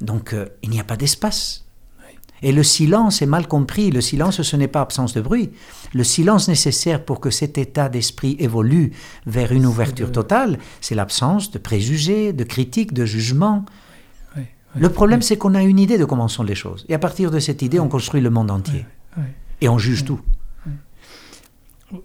Donc 0.00 0.32
euh, 0.32 0.46
il 0.62 0.70
n'y 0.70 0.80
a 0.80 0.84
pas 0.84 0.96
d'espace. 0.96 1.65
Et 2.42 2.52
le 2.52 2.62
silence 2.62 3.22
est 3.22 3.26
mal 3.26 3.48
compris. 3.48 3.90
Le 3.90 4.00
silence, 4.00 4.42
ce 4.42 4.56
n'est 4.56 4.68
pas 4.68 4.80
absence 4.80 5.14
de 5.14 5.20
bruit. 5.20 5.50
Le 5.94 6.04
silence 6.04 6.48
nécessaire 6.48 7.04
pour 7.04 7.20
que 7.20 7.30
cet 7.30 7.58
état 7.58 7.88
d'esprit 7.88 8.36
évolue 8.38 8.92
vers 9.26 9.52
une 9.52 9.66
ouverture 9.66 10.12
totale, 10.12 10.58
c'est 10.80 10.94
l'absence 10.94 11.50
de 11.50 11.58
préjugés, 11.58 12.32
de 12.32 12.44
critiques, 12.44 12.92
de 12.92 13.04
jugements. 13.04 13.64
le 14.74 14.88
problème, 14.90 15.22
c'est 15.22 15.36
qu'on 15.36 15.54
a 15.54 15.62
une 15.62 15.78
idée 15.78 15.98
de 15.98 16.04
comment 16.04 16.28
sont 16.28 16.42
les 16.42 16.54
choses. 16.54 16.84
Et 16.88 16.94
à 16.94 16.98
partir 16.98 17.30
de 17.30 17.38
cette 17.38 17.62
idée, 17.62 17.80
on 17.80 17.88
construit 17.88 18.20
le 18.20 18.30
monde 18.30 18.50
entier. 18.50 18.84
Et 19.60 19.68
on 19.68 19.78
juge 19.78 20.04
tout. 20.04 20.20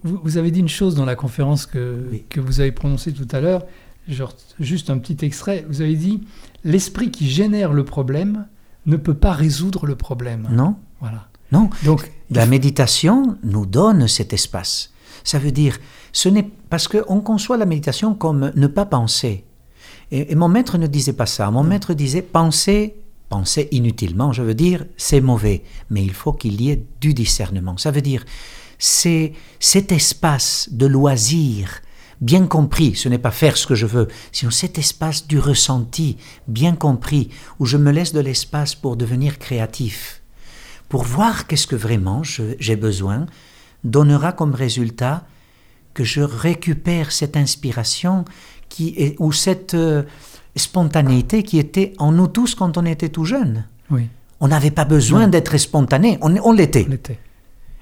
Vous, 0.04 0.38
avez 0.38 0.52
dit 0.52 0.60
une 0.60 0.70
chose 0.70 0.96
dans 0.96 1.06
la 1.06 1.16
conférence 1.16 1.66
que, 1.66 2.06
que 2.30 2.40
vous 2.40 2.60
avez 2.60 2.72
prononcée 2.72 3.12
tout 3.14 3.28
à 3.32 3.42
l'heure, 3.42 3.66
juste 4.60 4.90
un 4.90 4.98
petit 5.00 5.26
extrait. 5.26 5.66
Vous 5.68 5.82
avez 5.82 5.96
dit 5.96 6.22
L'esprit 6.64 7.12
qui 7.12 7.30
génère 7.30 7.74
le 7.74 7.84
problème 7.84 8.46
ne 8.86 8.98
peut 8.98 9.14
pas 9.14 9.34
résoudre 9.34 9.86
le 9.86 9.96
problème. 9.96 10.48
Non. 10.52 10.76
Voilà. 11.00 11.28
Non. 11.52 11.70
Donc 11.84 12.12
la 12.30 12.46
méditation 12.46 13.38
nous 13.44 13.66
donne 13.66 14.08
cet 14.08 14.34
espace. 14.34 14.92
Ça 15.24 15.38
veut 15.38 15.52
dire, 15.52 15.78
ce 16.14 16.30
n'est 16.30 16.50
parce 16.70 16.88
qu'on 16.88 17.22
conçoit 17.22 17.58
la 17.58 17.66
méditation 17.66 18.16
comme 18.16 18.52
ne 18.56 18.68
pas 18.68 18.86
penser. 18.86 19.46
Et, 20.12 20.36
mon 20.36 20.48
maître 20.48 20.78
ne 20.78 20.88
disait 20.88 21.14
pas 21.14 21.26
ça. 21.26 21.52
Mon 21.52 21.64
maître 21.64 21.94
disait 21.94 22.22
penser, 22.22 22.96
penser 23.30 23.68
inutilement. 23.72 24.34
Je 24.34 24.42
veux 24.42 24.54
dire, 24.54 24.86
c'est 24.98 25.22
mauvais, 25.22 25.64
mais 25.90 26.04
il 26.04 26.14
faut 26.14 26.34
qu'il 26.34 26.62
y 26.62 26.72
ait 26.72 26.86
du 27.00 27.14
discernement. 27.14 27.78
Ça 27.78 27.92
veut 27.92 28.02
dire, 28.02 28.26
c'est 28.80 29.34
cet 29.60 29.92
espace 29.92 30.70
de 30.72 30.86
loisir 30.86 31.82
bien 32.22 32.46
compris, 32.46 32.96
ce 32.96 33.10
n'est 33.10 33.18
pas 33.18 33.32
faire 33.32 33.58
ce 33.58 33.68
que 33.68 33.76
je 33.76 33.88
veux, 33.88 34.08
sinon 34.32 34.52
cet 34.52 34.78
espace 34.78 35.28
du 35.28 35.40
ressenti, 35.40 36.18
bien 36.48 36.76
compris, 36.76 37.30
où 37.60 37.66
je 37.66 37.78
me 37.78 37.92
laisse 37.92 38.14
de 38.14 38.20
l'espace 38.20 38.76
pour 38.76 38.96
devenir 38.96 39.40
créatif, 39.40 40.22
pour 40.88 41.04
voir 41.04 41.48
qu'est-ce 41.48 41.68
que 41.68 41.76
vraiment 41.76 42.22
j'ai 42.24 42.76
besoin, 42.76 43.26
donnera 43.84 44.32
comme 44.32 44.54
résultat 44.54 45.26
que 45.94 46.04
je 46.04 46.22
récupère 46.22 47.12
cette 47.12 47.36
inspiration 47.36 48.24
qui 48.70 48.94
est, 48.98 49.16
ou 49.20 49.34
cette 49.34 49.74
euh, 49.74 50.04
spontanéité 50.56 51.44
qui 51.44 51.60
était 51.60 51.94
en 51.98 52.12
nous 52.12 52.28
tous 52.28 52.56
quand 52.56 52.78
on 52.78 52.86
était 52.86 53.10
tout 53.10 53.26
jeune. 53.26 53.66
Oui. 53.90 54.08
On 54.40 54.48
n'avait 54.48 54.72
pas 54.72 54.86
besoin 54.86 55.28
d'être 55.28 55.58
spontané, 55.58 56.18
on, 56.22 56.36
on 56.38 56.54
l'était. 56.54 56.88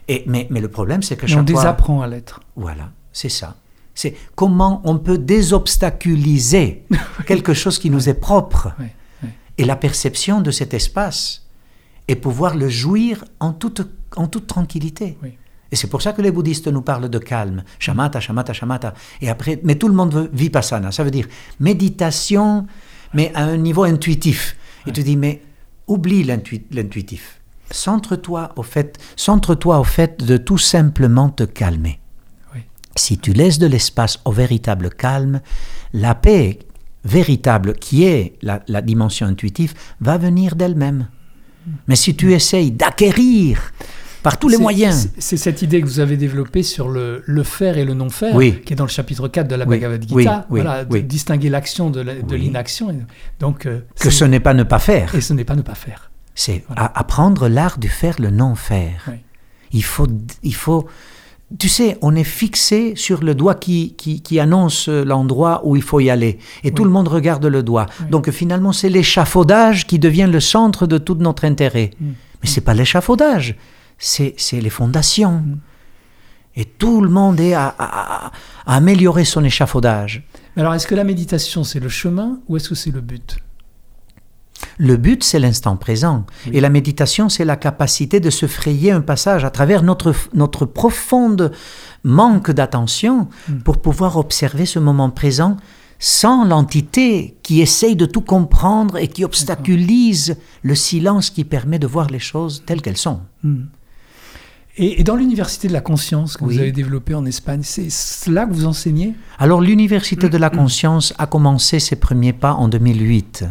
Et, 0.08 0.24
mais, 0.26 0.48
mais, 0.50 0.60
le 0.60 0.70
problème, 0.70 1.04
c'est 1.04 1.16
que 1.16 1.28
chaque 1.28 1.40
on 1.40 1.44
désapprend 1.44 2.02
à 2.02 2.08
l'être. 2.08 2.40
Voilà, 2.56 2.92
c'est 3.14 3.30
ça. 3.30 3.56
C'est 4.00 4.16
comment 4.34 4.82
on 4.86 4.98
peut 4.98 5.18
désobstaculiser 5.18 6.86
quelque 7.28 7.54
chose 7.54 7.78
qui 7.78 7.90
nous 7.90 8.08
est 8.08 8.14
propre 8.14 8.72
et 9.58 9.66
la 9.66 9.76
perception 9.76 10.40
de 10.40 10.52
cet 10.52 10.74
espace 10.74 11.46
et 12.08 12.16
pouvoir 12.16 12.56
le 12.56 12.70
jouir 12.70 13.26
en 13.42 13.52
toute, 13.52 13.82
en 14.16 14.28
toute 14.28 14.48
tranquillité. 14.48 15.18
Et 15.70 15.76
c'est 15.76 15.88
pour 15.88 16.02
ça 16.02 16.14
que 16.14 16.22
les 16.22 16.32
bouddhistes 16.32 16.70
nous 16.70 16.82
parlent 16.82 17.10
de 17.10 17.18
calme, 17.20 17.66
shamatha, 17.78 18.22
shamatha, 18.22 18.54
shamatha. 18.54 18.94
Et 19.20 19.30
après, 19.30 19.60
mais 19.66 19.76
tout 19.76 19.90
le 19.90 19.94
monde 19.94 20.14
veut 20.14 20.30
vipassana, 20.32 20.94
ça 20.94 21.04
veut 21.04 21.12
dire 21.12 21.28
méditation, 21.60 22.68
mais 23.14 23.34
à 23.36 23.44
un 23.44 23.58
niveau 23.58 23.84
intuitif. 23.84 24.56
Et 24.88 24.94
tu 24.94 25.04
dis, 25.04 25.18
mais 25.18 25.42
oublie 25.88 26.24
l'intuitif. 26.24 27.42
Centre-toi 27.70 28.54
au 28.56 28.64
fait, 28.64 28.98
centre-toi 29.18 29.78
au 29.78 29.84
fait 29.84 30.24
de 30.24 30.38
tout 30.38 30.58
simplement 30.58 31.28
te 31.28 31.44
calmer. 31.44 32.00
Si 33.00 33.18
tu 33.18 33.32
laisses 33.32 33.60
de 33.60 33.66
l'espace 33.66 34.20
au 34.26 34.32
véritable 34.32 34.90
calme, 34.90 35.40
la 35.94 36.16
paix 36.16 36.60
véritable 37.06 37.74
qui 37.76 38.04
est 38.04 38.34
la, 38.42 38.60
dimension 38.82 39.26
intuitive 39.26 39.74
va 40.02 40.18
venir 40.18 40.56
d'elle-même. 40.56 41.08
Mais 41.88 41.96
si 41.96 42.14
tu 42.16 42.34
essayes 42.34 42.72
d'acquérir 42.72 43.72
par 44.22 44.38
tous 44.38 44.50
les 44.50 44.58
moyens. 44.58 45.12
C'est 45.18 45.38
cette 45.38 45.62
idée 45.62 45.80
que 45.80 45.86
vous 45.86 46.02
avez 46.02 46.18
développée 46.18 46.62
sur 46.62 46.90
le, 46.90 47.24
le 47.26 47.44
faire 47.44 47.78
et 47.78 47.86
le 47.86 47.94
non-faire, 47.94 48.38
qui 48.38 48.74
est 48.74 48.76
dans 48.76 48.84
le 48.84 48.90
chapitre 48.90 49.30
4 49.30 49.48
de 49.48 49.56
la 49.56 49.64
Bhagavad 49.64 50.06
Gita, 50.06 50.46
voilà, 50.50 50.84
de 50.84 51.00
distinguer 51.00 51.50
l'action 51.50 51.90
de 51.90 52.36
l'inaction. 52.36 52.94
Donc, 53.40 53.66
euh, 53.66 53.80
que 53.98 54.10
ce 54.10 54.26
n'est 54.26 54.42
pas 54.42 54.54
ne 54.54 54.64
pas 54.64 54.80
faire. 54.80 55.16
Et 55.16 55.22
ce 55.22 55.32
n'est 55.34 55.46
pas 55.46 55.56
ne 55.56 55.62
pas 55.62 55.76
faire. 55.76 56.12
C'est 56.36 56.66
apprendre 56.76 57.48
l'art 57.48 57.78
du 57.78 57.88
faire, 57.88 58.16
le 58.20 58.30
non-faire. 58.30 59.10
Il 59.72 59.84
faut, 59.86 60.08
il 60.44 60.56
faut 60.56 60.88
tu 61.58 61.68
sais, 61.68 61.98
on 62.02 62.16
est 62.16 62.24
fixé 62.24 62.94
sur 62.96 63.24
le 63.24 63.34
doigt 63.34 63.56
qui, 63.56 63.94
qui, 63.96 64.40
annonce 64.40 64.88
l'endroit 64.88 65.62
où 65.64 65.76
il 65.76 65.82
faut 65.82 66.00
y 66.00 66.10
aller. 66.10 66.38
Et 66.64 66.72
tout 66.72 66.84
le 66.84 66.92
monde 66.92 67.08
regarde 67.08 67.46
le 67.46 67.64
doigt. 67.64 67.88
Donc 68.12 68.30
finalement, 68.30 68.72
c'est 68.72 68.90
l'échafaudage 68.90 69.88
qui 69.88 69.98
devient 69.98 70.30
le 70.32 70.40
centre 70.40 70.86
de 70.86 71.00
tout 71.00 71.16
notre 71.16 71.46
intérêt. 71.46 71.92
Mm. 72.00 72.08
Mais 72.42 72.50
ce 72.50 72.60
n'est 72.60 72.64
pas 72.64 72.76
l'échafaudage, 72.76 73.56
c'est 73.98 74.36
les 74.54 74.70
fondations. 74.70 75.40
Mm. 75.40 75.58
Et 76.56 76.66
tout 76.66 77.02
le 77.02 77.10
monde 77.10 77.40
est 77.40 77.54
à, 77.54 77.74
à 77.80 78.32
améliorer 78.66 79.26
son 79.26 79.44
échafaudage. 79.44 80.24
Alors, 80.56 80.74
est-ce 80.76 80.88
que 80.88 80.96
la 80.96 81.04
méditation, 81.04 81.64
c'est 81.64 81.80
le 81.80 81.90
chemin 81.90 82.40
ou 82.48 82.58
est-ce 82.58 82.70
que 82.70 82.76
c'est 82.76 82.92
le 82.92 83.02
but? 83.02 83.38
Le 84.80 84.96
but, 84.96 85.26
c'est 85.26 85.40
l'instant 85.40 85.76
présent. 85.76 86.26
Et 86.54 86.62
la 86.62 86.70
méditation, 86.70 87.28
c'est 87.28 87.44
la 87.44 87.58
capacité 87.58 88.22
de 88.22 88.30
se 88.30 88.48
frayer 88.48 88.92
un 88.92 89.02
passage 89.02 89.44
à 89.44 89.50
travers 89.50 89.84
notre, 89.84 90.16
notre 90.34 90.66
profonde 90.66 91.52
manque 92.06 92.50
d'attention 92.50 93.28
hmm. 93.50 93.60
pour 93.60 93.80
pouvoir 93.80 94.16
observer 94.16 94.66
ce 94.66 94.80
moment 94.80 95.10
présent 95.10 95.58
sans 96.00 96.46
l'entité 96.46 97.36
qui 97.44 97.60
essaye 97.60 97.98
de 97.98 98.06
tout 98.06 98.22
comprendre 98.22 98.96
et 98.96 99.10
qui 99.10 99.26
obstaculise 99.26 100.38
le 100.64 100.76
silence 100.76 101.30
qui 101.30 101.44
permet 101.44 101.78
de 101.78 101.88
voir 101.88 102.08
les 102.08 102.20
choses 102.20 102.64
telles 102.66 102.82
qu'elles 102.82 102.96
sont. 102.96 103.20
Hmm. 103.44 103.64
Et, 104.78 105.04
dans 105.04 105.18
l'université 105.18 105.68
de 105.68 105.74
la 105.74 105.82
conscience 105.82 106.38
que 106.38 106.46
vous 106.46 106.58
avez 106.58 106.72
développée 106.72 107.14
en 107.14 107.26
Espagne, 107.26 107.62
c'est 107.64 107.90
cela 107.90 108.46
que 108.46 108.54
vous 108.54 108.66
enseignez? 108.66 109.14
Alors 109.38 109.60
l'université 109.60 110.30
de 110.30 110.38
la 110.38 110.50
conscience 110.50 111.14
a 111.18 111.26
commencé 111.26 111.82
ses 111.82 111.98
premiers 111.98 112.32
pas 112.32 112.54
en 112.54 112.70
2008. 112.70 113.44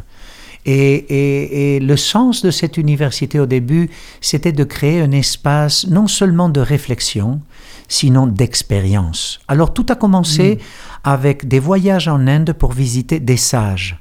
Et, 0.71 1.81
le 1.81 1.97
sens 1.97 2.43
de 2.43 2.51
cette 2.51 2.77
université 2.77 3.41
au 3.41 3.47
début, 3.47 3.89
c'était 4.21 4.53
de 4.53 4.65
créer 4.65 5.01
un 5.01 5.13
espace 5.13 5.87
non 5.87 6.07
seulement 6.07 6.51
de 6.51 6.61
réflexion, 6.61 7.41
sinon 7.89 8.27
d'expérience. 8.27 9.41
Alors 9.49 9.73
tout 9.73 9.87
a 9.89 9.95
commencé 9.95 10.57
mm. 10.57 10.59
avec 11.05 11.49
des 11.49 11.59
voyages 11.59 12.09
en 12.09 12.27
Inde 12.27 12.53
pour 12.53 12.73
visiter 12.73 13.19
des 13.19 13.39
sages. 13.39 13.99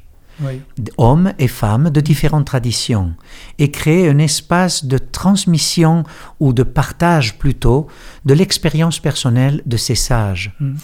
hommes 0.97 1.33
et 1.39 1.47
femmes 1.47 1.89
de 1.89 2.01
différentes 2.01 2.45
traditions, 2.45 3.15
et 3.57 3.71
créer 3.71 4.09
un 4.09 4.19
espace 4.19 4.85
de 4.85 4.97
transmission 4.97 6.03
ou 6.39 6.53
de 6.53 6.63
partage 6.63 7.39
plutôt 7.39 7.87
de 8.25 8.33
l'expérience 8.35 8.99
personnelle 8.99 9.63
de 9.65 9.77
ces 9.77 9.95
sages. 9.95 10.53
Mm. 10.59 10.75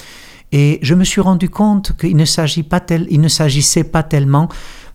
Et 0.53 0.79
je 0.83 0.93
me 0.93 1.03
suis 1.03 1.19
rendu 1.19 1.49
compte 1.49 1.97
qu'il 1.97 2.15
ne 2.15 2.25
s'agissait 2.25 3.83
pas 3.83 4.03
tellement 4.03 4.49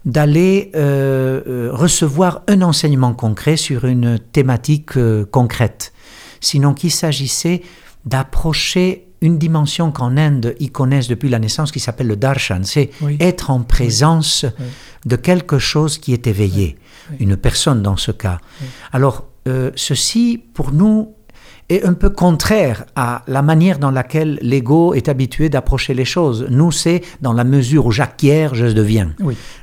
d'aller 0.05 0.71
euh, 0.75 1.43
euh, 1.47 1.71
recevoir 1.73 2.43
un 2.49 2.62
enseignement 2.62 3.14
concret 3.14 3.57
sur 3.57 3.85
une 3.85 4.19
thématique 4.19 4.97
euh, 4.97 5.25
concrète, 5.25 5.93
sinon 6.40 6.75
qu'il 6.75 6.90
s'agissait 6.90 7.62
d'approcher 8.05 9.07
une 9.21 9.38
dimension 9.38 9.90
qu'en 9.90 10.17
Inde 10.17 10.55
ils 10.61 10.71
connaissent 10.71 11.09
depuis 11.09 11.28
la 11.28 11.40
naissance 11.40 11.73
qui 11.73 11.81
s'appelle 11.81 12.07
le 12.07 12.17
darshan, 12.17 12.61
c'est 12.62 12.90
être 13.19 13.50
en 13.50 13.61
présence 13.62 14.47
de 15.05 15.17
quelque 15.17 15.59
chose 15.59 15.99
qui 15.99 16.12
est 16.12 16.28
éveillé, 16.28 16.78
une 17.19 17.37
personne 17.37 17.83
dans 17.83 17.97
ce 17.97 18.12
cas. 18.12 18.38
Alors 18.93 19.26
ceci 19.75 20.40
pour 20.55 20.71
nous 20.71 21.17
est 21.69 21.85
un 21.85 21.93
peu 21.93 22.11
contraire 22.11 22.85
à 22.97 23.23
la 23.27 23.43
manière 23.43 23.79
dans 23.79 23.91
laquelle 23.91 24.39
l'ego 24.43 24.95
est 24.95 25.09
habitué 25.09 25.49
d'approcher 25.49 25.95
les 25.95 26.05
choses. 26.05 26.47
Nous, 26.51 26.73
c'est 26.73 27.03
dans 27.21 27.33
la 27.33 27.45
mesure 27.45 27.87
où 27.87 27.93
j'acquiers, 27.93 28.49
je 28.53 28.67
deviens. 28.67 29.11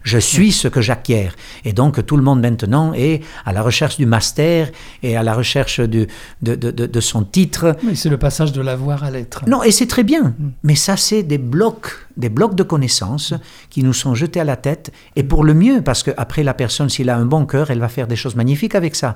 Je 0.03 0.17
suis 0.17 0.51
ce 0.51 0.67
que 0.67 0.81
j'acquiers. 0.81 1.29
Et 1.63 1.73
donc, 1.73 2.05
tout 2.05 2.17
le 2.17 2.23
monde 2.23 2.41
maintenant 2.41 2.93
est 2.93 3.21
à 3.45 3.53
la 3.53 3.61
recherche 3.61 3.97
du 3.97 4.05
master 4.05 4.71
et 5.01 5.17
à 5.17 5.23
la 5.23 5.33
recherche 5.33 5.79
du, 5.79 6.07
de, 6.41 6.55
de, 6.55 6.71
de, 6.71 6.99
son 6.99 7.23
titre. 7.23 7.75
Oui, 7.83 7.95
c'est 7.95 8.09
le 8.09 8.17
passage 8.17 8.51
de 8.51 8.61
l'avoir 8.61 9.03
à 9.03 9.11
l'être. 9.11 9.43
Non, 9.47 9.63
et 9.63 9.71
c'est 9.71 9.87
très 9.87 10.03
bien. 10.03 10.23
Mm. 10.23 10.51
Mais 10.63 10.75
ça, 10.75 10.97
c'est 10.97 11.23
des 11.23 11.37
blocs, 11.37 12.04
des 12.17 12.29
blocs 12.29 12.55
de 12.55 12.63
connaissances 12.63 13.33
qui 13.69 13.83
nous 13.83 13.93
sont 13.93 14.15
jetés 14.15 14.39
à 14.39 14.43
la 14.43 14.55
tête. 14.55 14.91
Et 15.15 15.23
pour 15.23 15.43
le 15.43 15.53
mieux, 15.53 15.81
parce 15.81 16.03
qu'après, 16.03 16.43
la 16.43 16.53
personne, 16.53 16.89
s'il 16.89 17.09
a 17.09 17.17
un 17.17 17.25
bon 17.25 17.45
cœur, 17.45 17.71
elle 17.71 17.79
va 17.79 17.89
faire 17.89 18.07
des 18.07 18.15
choses 18.15 18.35
magnifiques 18.35 18.75
avec 18.75 18.95
ça. 18.95 19.15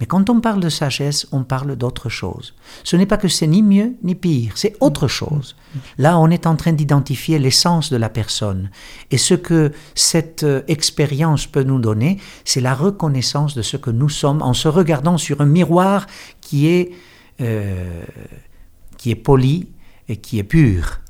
Mais 0.00 0.06
quand 0.06 0.30
on 0.30 0.40
parle 0.40 0.60
de 0.60 0.68
sagesse, 0.68 1.26
on 1.30 1.44
parle 1.44 1.76
d'autre 1.76 2.08
chose. 2.08 2.54
Ce 2.84 2.96
n'est 2.96 3.06
pas 3.06 3.18
que 3.18 3.28
c'est 3.28 3.46
ni 3.46 3.62
mieux 3.62 3.94
ni 4.02 4.14
pire, 4.14 4.52
c'est 4.54 4.76
autre 4.80 5.08
chose. 5.08 5.56
Là, 5.98 6.18
on 6.18 6.30
est 6.30 6.46
en 6.46 6.56
train 6.56 6.72
d'identifier 6.72 7.38
l'essence 7.38 7.90
de 7.90 7.96
la 7.96 8.08
personne. 8.08 8.70
Et 9.10 9.18
ce 9.18 9.34
que 9.34 9.72
cette 9.94 10.42
euh, 10.42 10.62
expérience 10.68 11.46
peut 11.46 11.62
nous 11.62 11.78
donner, 11.78 12.18
c'est 12.44 12.60
la 12.60 12.74
reconnaissance 12.74 13.54
de 13.54 13.62
ce 13.62 13.76
que 13.76 13.90
nous 13.90 14.08
sommes 14.08 14.42
en 14.42 14.54
se 14.54 14.68
regardant 14.68 15.18
sur 15.18 15.40
un 15.40 15.46
miroir 15.46 16.06
qui 16.40 16.68
est, 16.68 16.92
euh, 17.40 18.02
qui 18.96 19.10
est 19.10 19.16
poli 19.16 19.68
et 20.10 20.16
qui 20.16 20.38
est 20.38 20.44
pur. 20.44 21.00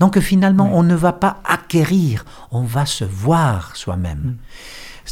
Donc 0.00 0.18
finalement, 0.18 0.70
on 0.72 0.82
ne 0.82 0.94
va 0.94 1.12
pas 1.12 1.38
acquérir, 1.44 2.24
on 2.50 2.62
va 2.62 2.86
se 2.86 3.04
voir 3.04 3.76
soi-même. 3.76 4.18
Mm 4.18 4.36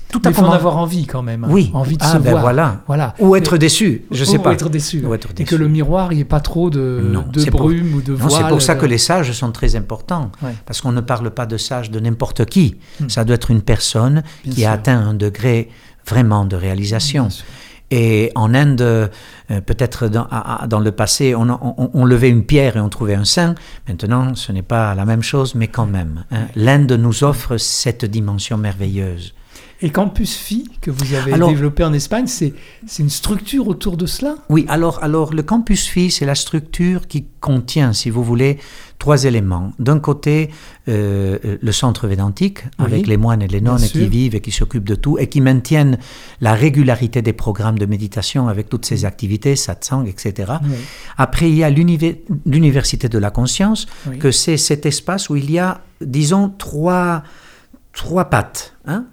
tout 0.08 0.20
à 0.24 0.30
Il 0.30 0.34
faut 0.34 0.42
en 0.42 0.52
avoir 0.52 0.76
envie 0.76 1.06
quand 1.06 1.22
même. 1.22 1.44
Hein. 1.44 1.48
Oui. 1.50 1.70
Envie 1.74 1.96
de 1.96 2.02
ah, 2.04 2.12
se 2.12 2.18
ben 2.18 2.30
voir. 2.30 2.42
Voilà. 2.42 2.82
voilà. 2.86 3.14
Ou 3.18 3.36
être 3.36 3.56
déçu, 3.56 4.02
je 4.10 4.24
sais 4.24 4.38
pas. 4.38 4.50
Ou 4.50 4.52
être 4.52 4.68
déçu. 4.68 5.04
Ou 5.04 5.14
être 5.14 5.32
déçu. 5.32 5.42
Et 5.42 5.44
que 5.44 5.56
le 5.56 5.68
miroir, 5.68 6.12
il 6.12 6.16
n'y 6.16 6.22
ait 6.22 6.24
pas 6.24 6.40
trop 6.40 6.70
de, 6.70 7.14
de 7.32 7.50
brume 7.50 7.94
ou 7.94 8.02
de 8.02 8.12
voile. 8.12 8.42
C'est 8.42 8.48
pour 8.48 8.62
ça 8.62 8.74
que 8.74 8.86
les 8.86 8.98
sages 8.98 9.32
sont 9.32 9.52
très 9.52 9.76
importants. 9.76 10.30
Parce 10.64 10.80
qu'on 10.80 10.92
ne 10.92 11.00
parle 11.00 11.30
pas 11.30 11.46
de 11.46 11.56
sage 11.56 11.90
de 11.90 12.00
n'importe 12.00 12.44
qui. 12.46 12.76
Hmm. 13.00 13.08
Ça 13.08 13.24
doit 13.24 13.36
être 13.36 13.50
une 13.50 13.62
personne 13.62 14.22
qui 14.50 14.64
a 14.64 14.72
atteint 14.72 14.98
un 14.98 15.14
degré 15.14 15.70
vraiment 16.06 16.44
de 16.44 16.56
réalisation. 16.56 17.28
Et 17.90 18.32
en 18.34 18.52
Inde, 18.52 18.80
euh, 18.80 19.08
peut-être 19.64 20.08
dans, 20.08 20.26
dans, 20.68 20.80
le 20.80 20.90
passé, 20.90 21.34
on, 21.34 21.46
on, 21.94 22.04
levait 22.04 22.30
une 22.30 22.44
pierre 22.44 22.76
et 22.76 22.80
on 22.80 22.88
trouvait 22.88 23.14
un 23.14 23.24
saint. 23.24 23.54
Maintenant, 23.88 24.34
ce 24.34 24.50
n'est 24.50 24.62
pas 24.62 24.94
la 24.94 25.04
même 25.04 25.22
chose, 25.22 25.54
mais 25.54 25.68
quand 25.68 25.86
même. 25.86 26.24
Hein. 26.32 26.46
L'Inde 26.56 26.92
nous 26.92 27.22
offre 27.22 27.56
cette 27.58 28.04
dimension 28.04 28.58
merveilleuse. 28.58 29.34
Et 29.82 29.90
Campus 29.90 30.34
Phi, 30.36 30.68
que 30.80 30.90
vous 30.90 31.12
avez 31.12 31.32
développé 31.32 31.84
en 31.84 31.92
Espagne, 31.92 32.26
c'est 32.26 32.54
une 32.98 33.10
structure 33.10 33.68
autour 33.68 33.98
de 33.98 34.06
cela? 34.06 34.36
Oui, 34.48 34.64
alors, 34.68 35.02
alors 35.02 35.34
le 35.34 35.42
Campus 35.42 35.86
Phi, 35.86 36.10
c'est 36.10 36.24
la 36.24 36.34
structure 36.34 37.06
qui 37.06 37.26
contient, 37.40 37.92
si 37.92 38.08
vous 38.08 38.24
voulez, 38.24 38.58
trois 38.98 39.24
éléments. 39.24 39.72
D'un 39.78 39.98
côté, 39.98 40.50
euh, 40.88 41.58
le 41.60 41.72
centre 41.72 42.06
védantique, 42.06 42.60
avec 42.78 43.06
les 43.06 43.18
moines 43.18 43.42
et 43.42 43.48
les 43.48 43.60
nonnes 43.60 43.82
qui 43.82 44.08
vivent 44.08 44.34
et 44.34 44.40
qui 44.40 44.50
s'occupent 44.50 44.88
de 44.88 44.94
tout, 44.94 45.18
et 45.18 45.26
qui 45.26 45.42
maintiennent 45.42 45.98
la 46.40 46.54
régularité 46.54 47.20
des 47.20 47.34
programmes 47.34 47.78
de 47.78 47.84
méditation 47.84 48.48
avec 48.48 48.70
toutes 48.70 48.86
ces 48.86 49.04
activités, 49.04 49.56
satsang, 49.56 50.06
etc. 50.06 50.54
Après, 51.18 51.50
il 51.50 51.54
y 51.56 51.64
a 51.64 51.68
l'université 51.70 53.10
de 53.10 53.18
la 53.18 53.30
conscience, 53.30 53.86
que 54.18 54.30
c'est 54.30 54.56
cet 54.56 54.86
espace 54.86 55.28
où 55.28 55.36
il 55.36 55.50
y 55.50 55.58
a, 55.58 55.82
disons, 56.00 56.48
trois, 56.48 57.22
trois 57.96 58.26
pattes. 58.26 58.74
Hein 58.86 59.06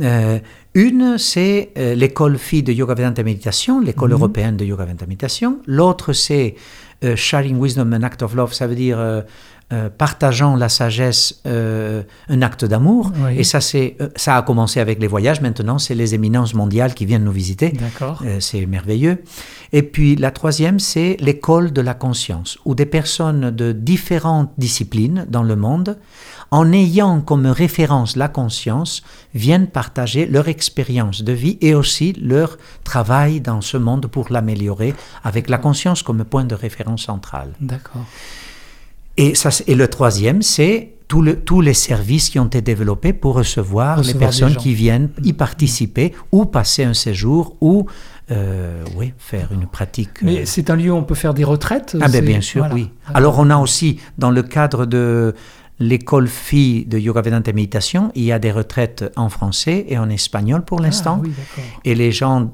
euh, 0.00 0.38
une, 0.72 1.18
c'est 1.18 1.72
euh, 1.76 1.94
l'école 1.94 2.38
fille 2.38 2.62
de 2.62 2.72
Yoga 2.72 2.94
Vedanta 2.94 3.22
Méditation, 3.22 3.80
l'école 3.80 4.10
mhm. 4.10 4.16
européenne 4.16 4.56
de 4.56 4.64
Yoga 4.64 4.84
Vedanta 4.84 5.04
Méditation. 5.06 5.58
L'autre, 5.66 6.14
c'est 6.14 6.54
euh, 7.04 7.16
Sharing 7.16 7.60
Wisdom, 7.60 7.92
an 7.92 8.02
Act 8.02 8.22
of 8.22 8.34
Love, 8.34 8.54
ça 8.54 8.66
veut 8.66 8.76
dire 8.76 8.98
partageant 9.98 10.56
la 10.56 10.68
sagesse, 10.68 11.42
un 11.44 12.42
acte 12.42 12.64
d'amour. 12.64 13.12
Et 13.36 13.44
ça, 13.44 13.60
c'est, 13.60 13.96
ça 14.16 14.36
a 14.36 14.42
commencé 14.42 14.80
avec 14.80 15.00
les 15.00 15.06
voyages. 15.06 15.40
Maintenant, 15.40 15.78
c'est 15.78 15.94
les 15.94 16.14
éminences 16.14 16.54
mondiales 16.54 16.94
qui 16.94 17.06
viennent 17.06 17.24
nous 17.24 17.32
visiter. 17.32 17.72
c'est 18.40 18.66
merveilleux. 18.66 19.22
Et 19.72 19.82
puis, 19.82 20.16
la 20.16 20.30
troisième, 20.30 20.78
c'est 20.78 21.16
l'école 21.20 21.72
de 21.72 21.80
la 21.80 21.94
conscience, 21.94 22.58
où 22.64 22.74
des 22.74 22.86
personnes 22.86 23.50
de 23.50 23.72
différentes 23.72 24.50
disciplines 24.56 25.26
dans 25.28 25.42
le 25.42 25.56
monde 25.56 25.98
en 26.50 26.72
ayant 26.72 27.20
comme 27.20 27.46
référence 27.46 28.16
la 28.16 28.28
conscience, 28.28 29.02
viennent 29.34 29.66
partager 29.66 30.26
leur 30.26 30.48
expérience 30.48 31.22
de 31.22 31.32
vie 31.32 31.58
et 31.60 31.74
aussi 31.74 32.14
leur 32.14 32.56
travail 32.84 33.40
dans 33.40 33.60
ce 33.60 33.76
monde 33.76 34.06
pour 34.06 34.32
l'améliorer, 34.32 34.94
avec 35.24 35.48
la 35.48 35.58
conscience 35.58 36.02
comme 36.02 36.24
point 36.24 36.44
de 36.44 36.54
référence 36.54 37.02
central. 37.02 37.52
D'accord. 37.60 38.06
Et, 39.18 39.34
ça, 39.34 39.50
et 39.66 39.74
le 39.74 39.88
troisième, 39.88 40.40
c'est 40.42 40.94
tous 41.08 41.60
les 41.60 41.74
services 41.74 42.28
qui 42.30 42.38
ont 42.38 42.46
été 42.46 42.60
développés 42.60 43.12
pour 43.12 43.34
recevoir, 43.34 44.02
les 44.02 44.14
personnes 44.14 44.56
qui 44.56 44.74
viennent 44.74 45.10
y 45.22 45.32
participer 45.32 46.12
ou 46.32 46.44
passer 46.44 46.84
un 46.84 46.94
séjour 46.94 47.56
ou 47.60 47.86
euh, 48.30 48.84
oui, 48.94 49.14
faire 49.16 49.48
une 49.52 49.66
pratique. 49.66 50.20
Mais 50.22 50.40
euh, 50.40 50.42
c'est 50.44 50.68
un 50.68 50.76
lieu 50.76 50.92
où 50.92 50.96
on 50.96 51.02
peut 51.02 51.14
faire 51.14 51.32
des 51.32 51.44
retraites 51.44 51.96
Ah 52.02 52.08
ben 52.08 52.22
bien 52.22 52.42
sûr, 52.42 52.66
oui. 52.74 52.90
Alors 53.14 53.38
on 53.38 53.48
a 53.48 53.56
aussi, 53.56 54.00
dans 54.18 54.30
le 54.30 54.42
cadre 54.42 54.84
de 54.84 55.34
l'école 55.80 56.28
fille 56.28 56.84
de 56.84 56.98
Yoga 56.98 57.22
Vedanta 57.22 57.52
Méditation, 57.54 58.12
il 58.14 58.24
y 58.24 58.32
a 58.32 58.38
des 58.38 58.52
retraites 58.52 59.10
en 59.16 59.30
français 59.30 59.86
et 59.88 59.96
en 59.96 60.10
espagnol 60.10 60.62
pour 60.62 60.80
l'instant. 60.80 61.22
Ah 61.24 61.60
et 61.86 61.94
les 61.94 62.12
gens 62.12 62.52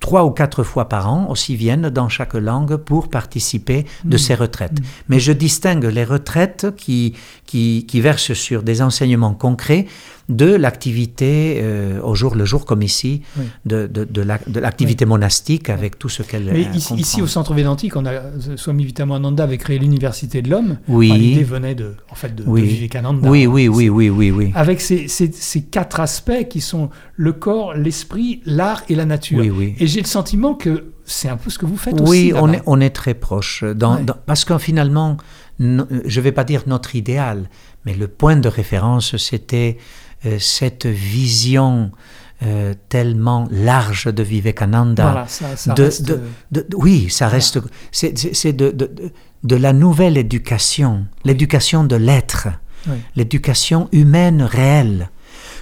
trois 0.00 0.24
ou 0.24 0.30
quatre 0.30 0.62
fois 0.62 0.88
par 0.88 1.10
an 1.12 1.28
aussi 1.30 1.56
viennent 1.56 1.88
dans 1.90 2.08
chaque 2.08 2.34
langue 2.34 2.76
pour 2.76 3.08
participer 3.08 3.86
de 4.04 4.16
mm. 4.16 4.18
ces 4.18 4.34
retraites. 4.34 4.80
Mm. 4.80 4.84
Mais 5.08 5.20
je 5.20 5.32
distingue 5.32 5.84
les 5.84 6.04
retraites 6.04 6.74
qui, 6.76 7.14
qui, 7.46 7.84
qui, 7.86 8.00
versent 8.00 8.32
sur 8.32 8.62
des 8.62 8.82
enseignements 8.82 9.34
concrets 9.34 9.86
de 10.28 10.54
l'activité 10.54 11.60
euh, 11.62 12.00
au 12.02 12.14
jour 12.14 12.34
le 12.34 12.44
jour, 12.44 12.64
comme 12.64 12.82
ici, 12.82 13.22
de, 13.66 13.86
de, 13.86 14.04
de 14.04 14.60
l'activité 14.60 15.04
monastique 15.04 15.68
avec 15.68 15.98
tout 15.98 16.08
ce 16.08 16.22
qu'elle 16.22 16.44
Mais 16.44 16.68
ici, 16.74 17.20
au 17.20 17.26
centre 17.26 17.52
Védantique, 17.52 17.96
on 17.96 18.06
a, 18.06 18.12
Swami 18.56 18.84
Vitamananda 18.84 19.44
avait 19.44 19.58
créé 19.58 19.78
l'Université 19.78 20.40
de 20.40 20.50
l'Homme. 20.50 20.78
Oui. 20.88 21.10
L'idée 21.10 21.44
venait 21.44 21.74
de, 21.74 21.94
en 22.10 22.14
fait, 22.14 22.34
de, 22.34 22.42
oui. 22.46 22.62
Vivekananda. 22.62 23.28
Oui, 23.28 23.46
oui, 23.46 23.68
oui, 23.68 23.88
oui, 23.88 24.08
oui, 24.08 24.30
oui. 24.30 24.52
Avec 24.54 24.80
ces, 24.80 25.08
ces, 25.08 25.30
ces, 25.32 25.62
quatre 25.62 26.00
aspects 26.00 26.48
qui 26.48 26.60
sont 26.60 26.90
le 27.16 27.32
corps, 27.32 27.74
l'esprit, 27.74 28.40
l'art 28.46 28.82
et 28.88 28.94
la 28.94 29.04
nature. 29.04 29.40
Oui, 29.40 29.50
oui. 29.50 29.74
Et 29.78 29.86
j'ai 29.86 30.00
le 30.00 30.06
sentiment 30.06 30.54
que 30.54 30.92
c'est 31.04 31.28
un 31.28 31.36
peu 31.36 31.50
ce 31.50 31.58
que 31.58 31.66
vous 31.66 31.76
faites 31.76 31.94
oui, 31.94 32.00
aussi. 32.00 32.32
Oui, 32.32 32.38
on 32.40 32.52
est, 32.52 32.62
on 32.66 32.80
est 32.80 32.90
très 32.90 33.14
proche. 33.14 33.62
Dans, 33.62 34.04
parce 34.26 34.44
que 34.44 34.56
finalement, 34.58 35.18
je 35.58 35.64
ne 35.64 36.20
vais 36.20 36.32
pas 36.32 36.44
dire 36.44 36.64
notre 36.66 36.96
idéal, 36.96 37.48
mais 37.84 37.94
le 37.94 38.08
point 38.08 38.36
de 38.36 38.48
référence, 38.48 39.16
c'était 39.16 39.78
euh, 40.26 40.38
cette 40.38 40.86
vision 40.86 41.92
euh, 42.42 42.74
tellement 42.88 43.46
large 43.50 44.06
de 44.06 44.22
Vivekananda. 44.22 45.04
Voilà, 45.04 45.26
ça, 45.28 45.56
ça 45.56 45.74
reste... 45.74 46.12
de, 46.50 46.66
oui, 46.76 47.08
ça 47.08 47.28
reste. 47.28 47.60
C'est 47.92 48.52
de, 48.52 48.72
de, 49.44 49.56
la 49.56 49.72
nouvelle 49.72 50.16
éducation, 50.16 51.06
l'éducation 51.24 51.84
de 51.84 51.96
l'être, 51.96 52.48
l'éducation 53.16 53.88
humaine 53.92 54.42
réelle, 54.42 55.10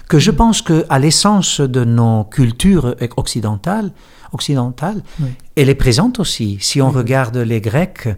que 0.09 0.19
je 0.19 0.31
pense 0.31 0.63
que 0.63 0.85
à 0.89 0.99
l'essence 0.99 1.61
de 1.61 1.85
nos 1.85 2.25
cultures 2.25 2.97
occidentales, 3.17 3.93
occidentale, 4.33 5.03
elle 5.57 5.69
est 5.69 5.75
présente 5.75 6.19
aussi. 6.19 6.59
Si 6.61 6.81
on 6.81 6.91
regarde 6.91 7.37
les 7.37 7.61
Grecs 7.61 8.09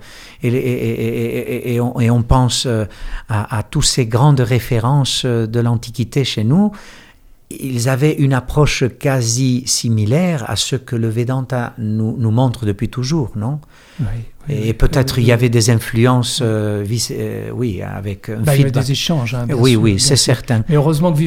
et, 0.43 0.49
et, 0.49 1.75
et, 1.75 1.81
on, 1.81 2.01
et 2.01 2.11
on, 2.11 2.23
pense 2.23 2.67
euh, 2.67 2.85
à, 3.29 3.59
à 3.59 3.63
toutes 3.63 3.85
ces 3.85 4.07
grandes 4.07 4.41
références 4.41 5.23
euh, 5.25 5.47
de 5.47 5.61
l'Antiquité 5.61 6.25
chez 6.25 6.45
nous, 6.45 6.73
ils 7.61 7.89
avaient 7.89 8.15
une 8.15 8.33
approche 8.33 8.85
quasi 8.99 9.63
similaire 9.67 10.49
à 10.49 10.57
ce 10.57 10.77
que 10.77 10.97
le 10.97 11.09
Vedanta 11.09 11.75
nous, 11.79 12.17
nous 12.19 12.31
montre 12.31 12.67
depuis 12.67 12.89
toujours, 12.89 13.33
non? 13.37 13.61
Oui, 14.01 14.07
Et 14.49 14.75
peut-être 14.75 15.19
il 15.19 15.25
y 15.25 15.33
avait 15.33 15.49
des 15.49 15.71
influences, 15.71 16.41
euh, 16.43 16.85
euh, 17.11 17.51
oui, 17.55 17.83
avec 17.83 18.29
un 18.29 18.41
bah, 18.41 18.55
Il 18.55 18.61
y 18.61 18.63
avait 18.63 18.71
des 18.71 18.93
échanges. 18.93 19.35
Hein, 19.35 19.47
oui, 19.57 19.77
oui, 19.77 20.01
c'est 20.01 20.17
certain. 20.17 20.65
Mais 20.69 20.77
heureusement 20.77 21.13
que 21.13 21.19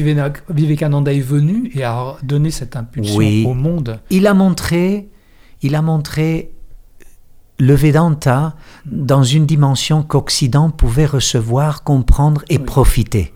Vivekananda 0.52 1.12
est 1.12 1.20
venu 1.20 1.70
et 1.74 1.84
a 1.84 2.16
donné 2.22 2.50
cette 2.50 2.76
impulsion 2.76 3.50
au 3.50 3.54
monde. 3.54 4.00
Il 4.10 4.26
a 4.26 4.34
montré, 4.34 5.08
il 5.62 5.74
a 5.74 5.82
montré 5.82 6.52
le 7.58 7.74
Vedanta 7.74 8.54
dans 8.86 9.24
une 9.24 9.44
dimension 9.44 10.02
qu'Occident 10.02 10.70
pouvait 10.70 11.06
recevoir, 11.06 11.82
comprendre 11.82 12.44
et 12.48 12.58
profiter. 12.58 13.32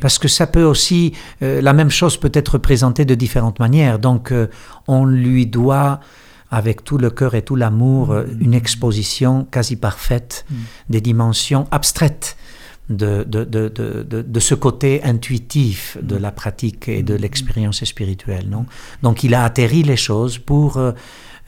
Parce 0.00 0.18
que 0.18 0.28
ça 0.28 0.46
peut 0.46 0.62
aussi, 0.64 1.12
euh, 1.42 1.60
la 1.62 1.72
même 1.72 1.90
chose 1.90 2.18
peut 2.18 2.32
être 2.34 2.58
présentée 2.58 3.04
de 3.04 3.14
différentes 3.14 3.58
manières. 3.58 3.98
Donc 3.98 4.32
euh, 4.32 4.48
on 4.86 5.06
lui 5.06 5.46
doit, 5.46 6.00
avec 6.50 6.84
tout 6.84 6.98
le 6.98 7.10
cœur 7.10 7.34
et 7.34 7.42
tout 7.42 7.56
l'amour, 7.56 8.12
euh, 8.12 8.24
mm. 8.24 8.42
une 8.42 8.54
exposition 8.54 9.44
quasi 9.50 9.76
parfaite 9.76 10.44
mm. 10.50 10.54
des 10.90 11.00
dimensions 11.00 11.66
abstraites. 11.70 12.36
De, 12.90 13.24
de, 13.26 13.44
de, 13.44 13.70
de, 13.70 14.40
ce 14.40 14.54
côté 14.54 15.02
intuitif 15.04 15.96
de 16.02 16.16
mm. 16.16 16.20
la 16.20 16.30
pratique 16.30 16.88
et 16.90 17.02
de 17.02 17.14
l'expérience 17.14 17.82
spirituelle. 17.82 18.50
Non? 18.50 18.66
Donc 19.02 19.24
il 19.24 19.34
a 19.34 19.42
atterri 19.42 19.82
les 19.82 19.96
choses 19.96 20.36
pour 20.36 20.76
euh, 20.76 20.92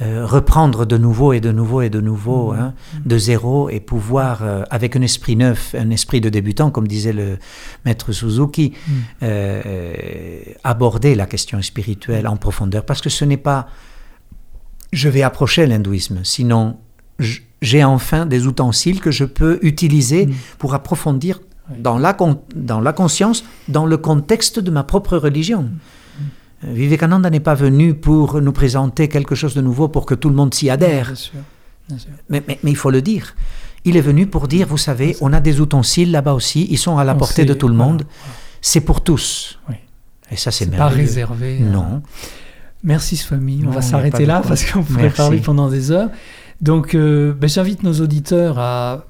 reprendre 0.00 0.84
de 0.84 0.98
nouveau 0.98 1.32
et 1.32 1.40
de 1.40 1.50
nouveau 1.52 1.80
et 1.82 1.88
de 1.90 2.00
nouveau, 2.02 2.52
Mhm. 2.52 2.58
hein, 2.60 2.74
de 3.04 3.16
zéro, 3.18 3.70
et 3.70 3.80
pouvoir, 3.80 4.42
euh, 4.42 4.62
avec 4.70 4.94
un 4.94 5.00
esprit 5.02 5.36
neuf, 5.36 5.74
un 5.78 5.88
esprit 5.90 6.20
de 6.20 6.28
débutant, 6.28 6.70
comme 6.70 6.86
disait 6.86 7.14
le 7.14 7.38
maître 7.86 8.12
Suzuki, 8.12 8.72
Mhm. 8.74 8.94
euh, 9.22 9.62
euh, 9.66 10.38
aborder 10.64 11.14
la 11.14 11.24
question 11.26 11.60
spirituelle 11.62 12.28
en 12.28 12.36
profondeur. 12.36 12.84
Parce 12.84 13.00
que 13.00 13.08
ce 13.10 13.24
n'est 13.24 13.36
pas 13.38 13.68
je 14.92 15.08
vais 15.08 15.22
approcher 15.22 15.66
l'hindouisme, 15.66 16.20
sinon 16.22 16.76
j'ai 17.60 17.82
enfin 17.84 18.24
des 18.24 18.46
ustensiles 18.46 19.00
que 19.00 19.10
je 19.10 19.24
peux 19.24 19.58
utiliser 19.62 20.26
Mhm. 20.26 20.34
pour 20.58 20.74
approfondir 20.74 21.40
dans 21.78 21.98
la, 21.98 22.12
con- 22.14 22.40
dans 22.54 22.80
la 22.80 22.92
conscience, 22.92 23.44
dans 23.68 23.86
le 23.86 23.96
contexte 23.96 24.60
de 24.60 24.70
ma 24.70 24.84
propre 24.84 25.16
religion. 25.16 25.68
Euh, 26.66 26.72
Vivekananda 26.72 27.30
n'est 27.30 27.40
pas 27.40 27.54
venu 27.54 27.94
pour 27.94 28.40
nous 28.40 28.52
présenter 28.52 29.08
quelque 29.08 29.34
chose 29.34 29.54
de 29.54 29.60
nouveau 29.60 29.88
pour 29.88 30.06
que 30.06 30.14
tout 30.14 30.28
le 30.28 30.34
monde 30.34 30.52
s'y 30.54 30.68
adhère. 30.70 31.06
Bien 31.06 31.14
sûr, 31.14 31.32
bien 31.88 31.98
sûr. 31.98 32.10
Mais, 32.28 32.42
mais- 32.46 32.58
mais 32.62 32.70
il 32.70 32.76
faut 32.76 32.90
le 32.90 33.02
dire. 33.02 33.34
Il 33.84 33.96
est 33.96 34.00
venu 34.00 34.26
pour 34.26 34.48
dire, 34.48 34.66
vous 34.66 34.78
savez, 34.78 35.16
on 35.20 35.32
a 35.32 35.40
des 35.40 35.60
ustensiles 35.60 36.10
là-bas 36.10 36.32
aussi, 36.34 36.66
ils 36.70 36.78
sont 36.78 36.98
à 36.98 37.04
la 37.04 37.14
On 37.14 37.18
portée 37.18 37.34
sait, 37.42 37.44
de 37.44 37.54
tout 37.54 37.68
le 37.68 37.74
voilà, 37.76 37.92
monde. 37.92 38.02
C'est 38.60 38.80
pour 38.80 39.00
tous. 39.02 39.60
Oui. 39.68 39.76
Et 40.32 40.36
ça, 40.36 40.50
c'est 40.50 40.64
C'est 40.64 40.70
pas 40.72 40.76
merveilleux. 40.78 41.02
réservé. 41.06 41.58
à- 41.58 41.64
Non. 41.64 42.02
Merci 42.82 43.16
Swami. 43.16 43.60
On 43.62 43.66
Non, 43.66 43.70
va 43.72 43.82
s'arrêter 43.82 44.26
là 44.26 44.42
parce 44.46 44.64
qu'on 44.70 44.82
pourrait 44.82 45.02
Merci. 45.04 45.16
parler 45.16 45.38
pendant 45.38 45.68
des 45.68 45.92
heures. 45.92 46.10
Donc, 46.60 46.94
euh, 46.94 47.32
ben, 47.32 47.48
j'invite 47.48 47.82
nos 47.84 47.92
auditeurs 48.00 48.58
à 48.58 49.04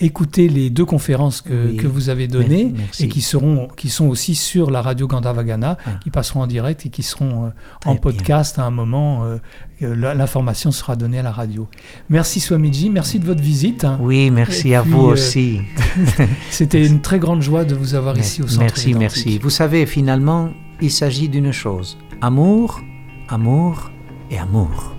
écouter 0.00 0.48
les 0.48 0.70
deux 0.70 0.84
conférences 0.86 1.42
que, 1.42 1.68
Oui. 1.70 1.76
que 1.76 1.86
vous 1.86 2.08
avez 2.08 2.28
données 2.28 2.72
Merci. 2.76 3.04
et 3.04 3.08
qui, 3.08 3.20
seront, 3.20 3.68
qui 3.76 3.88
sont 3.90 4.06
aussi 4.08 4.34
sur 4.34 4.70
la 4.70 4.80
radio 4.80 5.06
Gandhavagana, 5.06 5.76
Ah. 5.84 5.90
qui 6.02 6.10
passeront 6.10 6.42
en 6.42 6.46
direct 6.46 6.86
et 6.86 6.88
qui 6.88 7.02
seront 7.02 7.44
euh, 7.46 7.48
en 7.84 7.92
bien. 7.92 8.00
podcast 8.00 8.58
à 8.58 8.64
un 8.64 8.70
moment. 8.70 9.24
euh, 9.24 9.38
L'information 9.82 10.72
sera 10.72 10.94
donnée 10.94 11.20
à 11.20 11.22
la 11.22 11.32
radio. 11.32 11.66
Merci 12.10 12.38
Swamiji, 12.40 12.90
merci 12.90 13.18
de 13.18 13.24
votre 13.24 13.42
visite. 13.42 13.86
Oui, 14.00 14.30
merci 14.30 14.70
Et 14.70 14.74
à 14.76 14.82
puis, 14.82 14.90
vous 14.90 15.08
euh, 15.08 15.12
aussi. 15.12 15.60
C'était 16.50 16.86
une 16.86 17.00
très 17.00 17.18
grande 17.18 17.40
joie 17.40 17.64
de 17.64 17.74
vous 17.74 17.94
avoir 17.94 18.18
ici 18.18 18.42
au 18.42 18.46
centre. 18.48 18.60
Merci, 18.60 18.92
merci. 18.94 19.38
Vous 19.38 19.48
savez, 19.50 19.86
finalement, 19.86 20.50
il 20.82 20.90
s'agit 20.90 21.28
d'une 21.30 21.50
chose. 21.52 21.96
Amour, 22.20 22.80
amour 23.28 23.90
et 24.30 24.38
amour. 24.38 24.92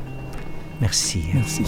Merci. 0.82 1.26
Merci. 1.36 1.64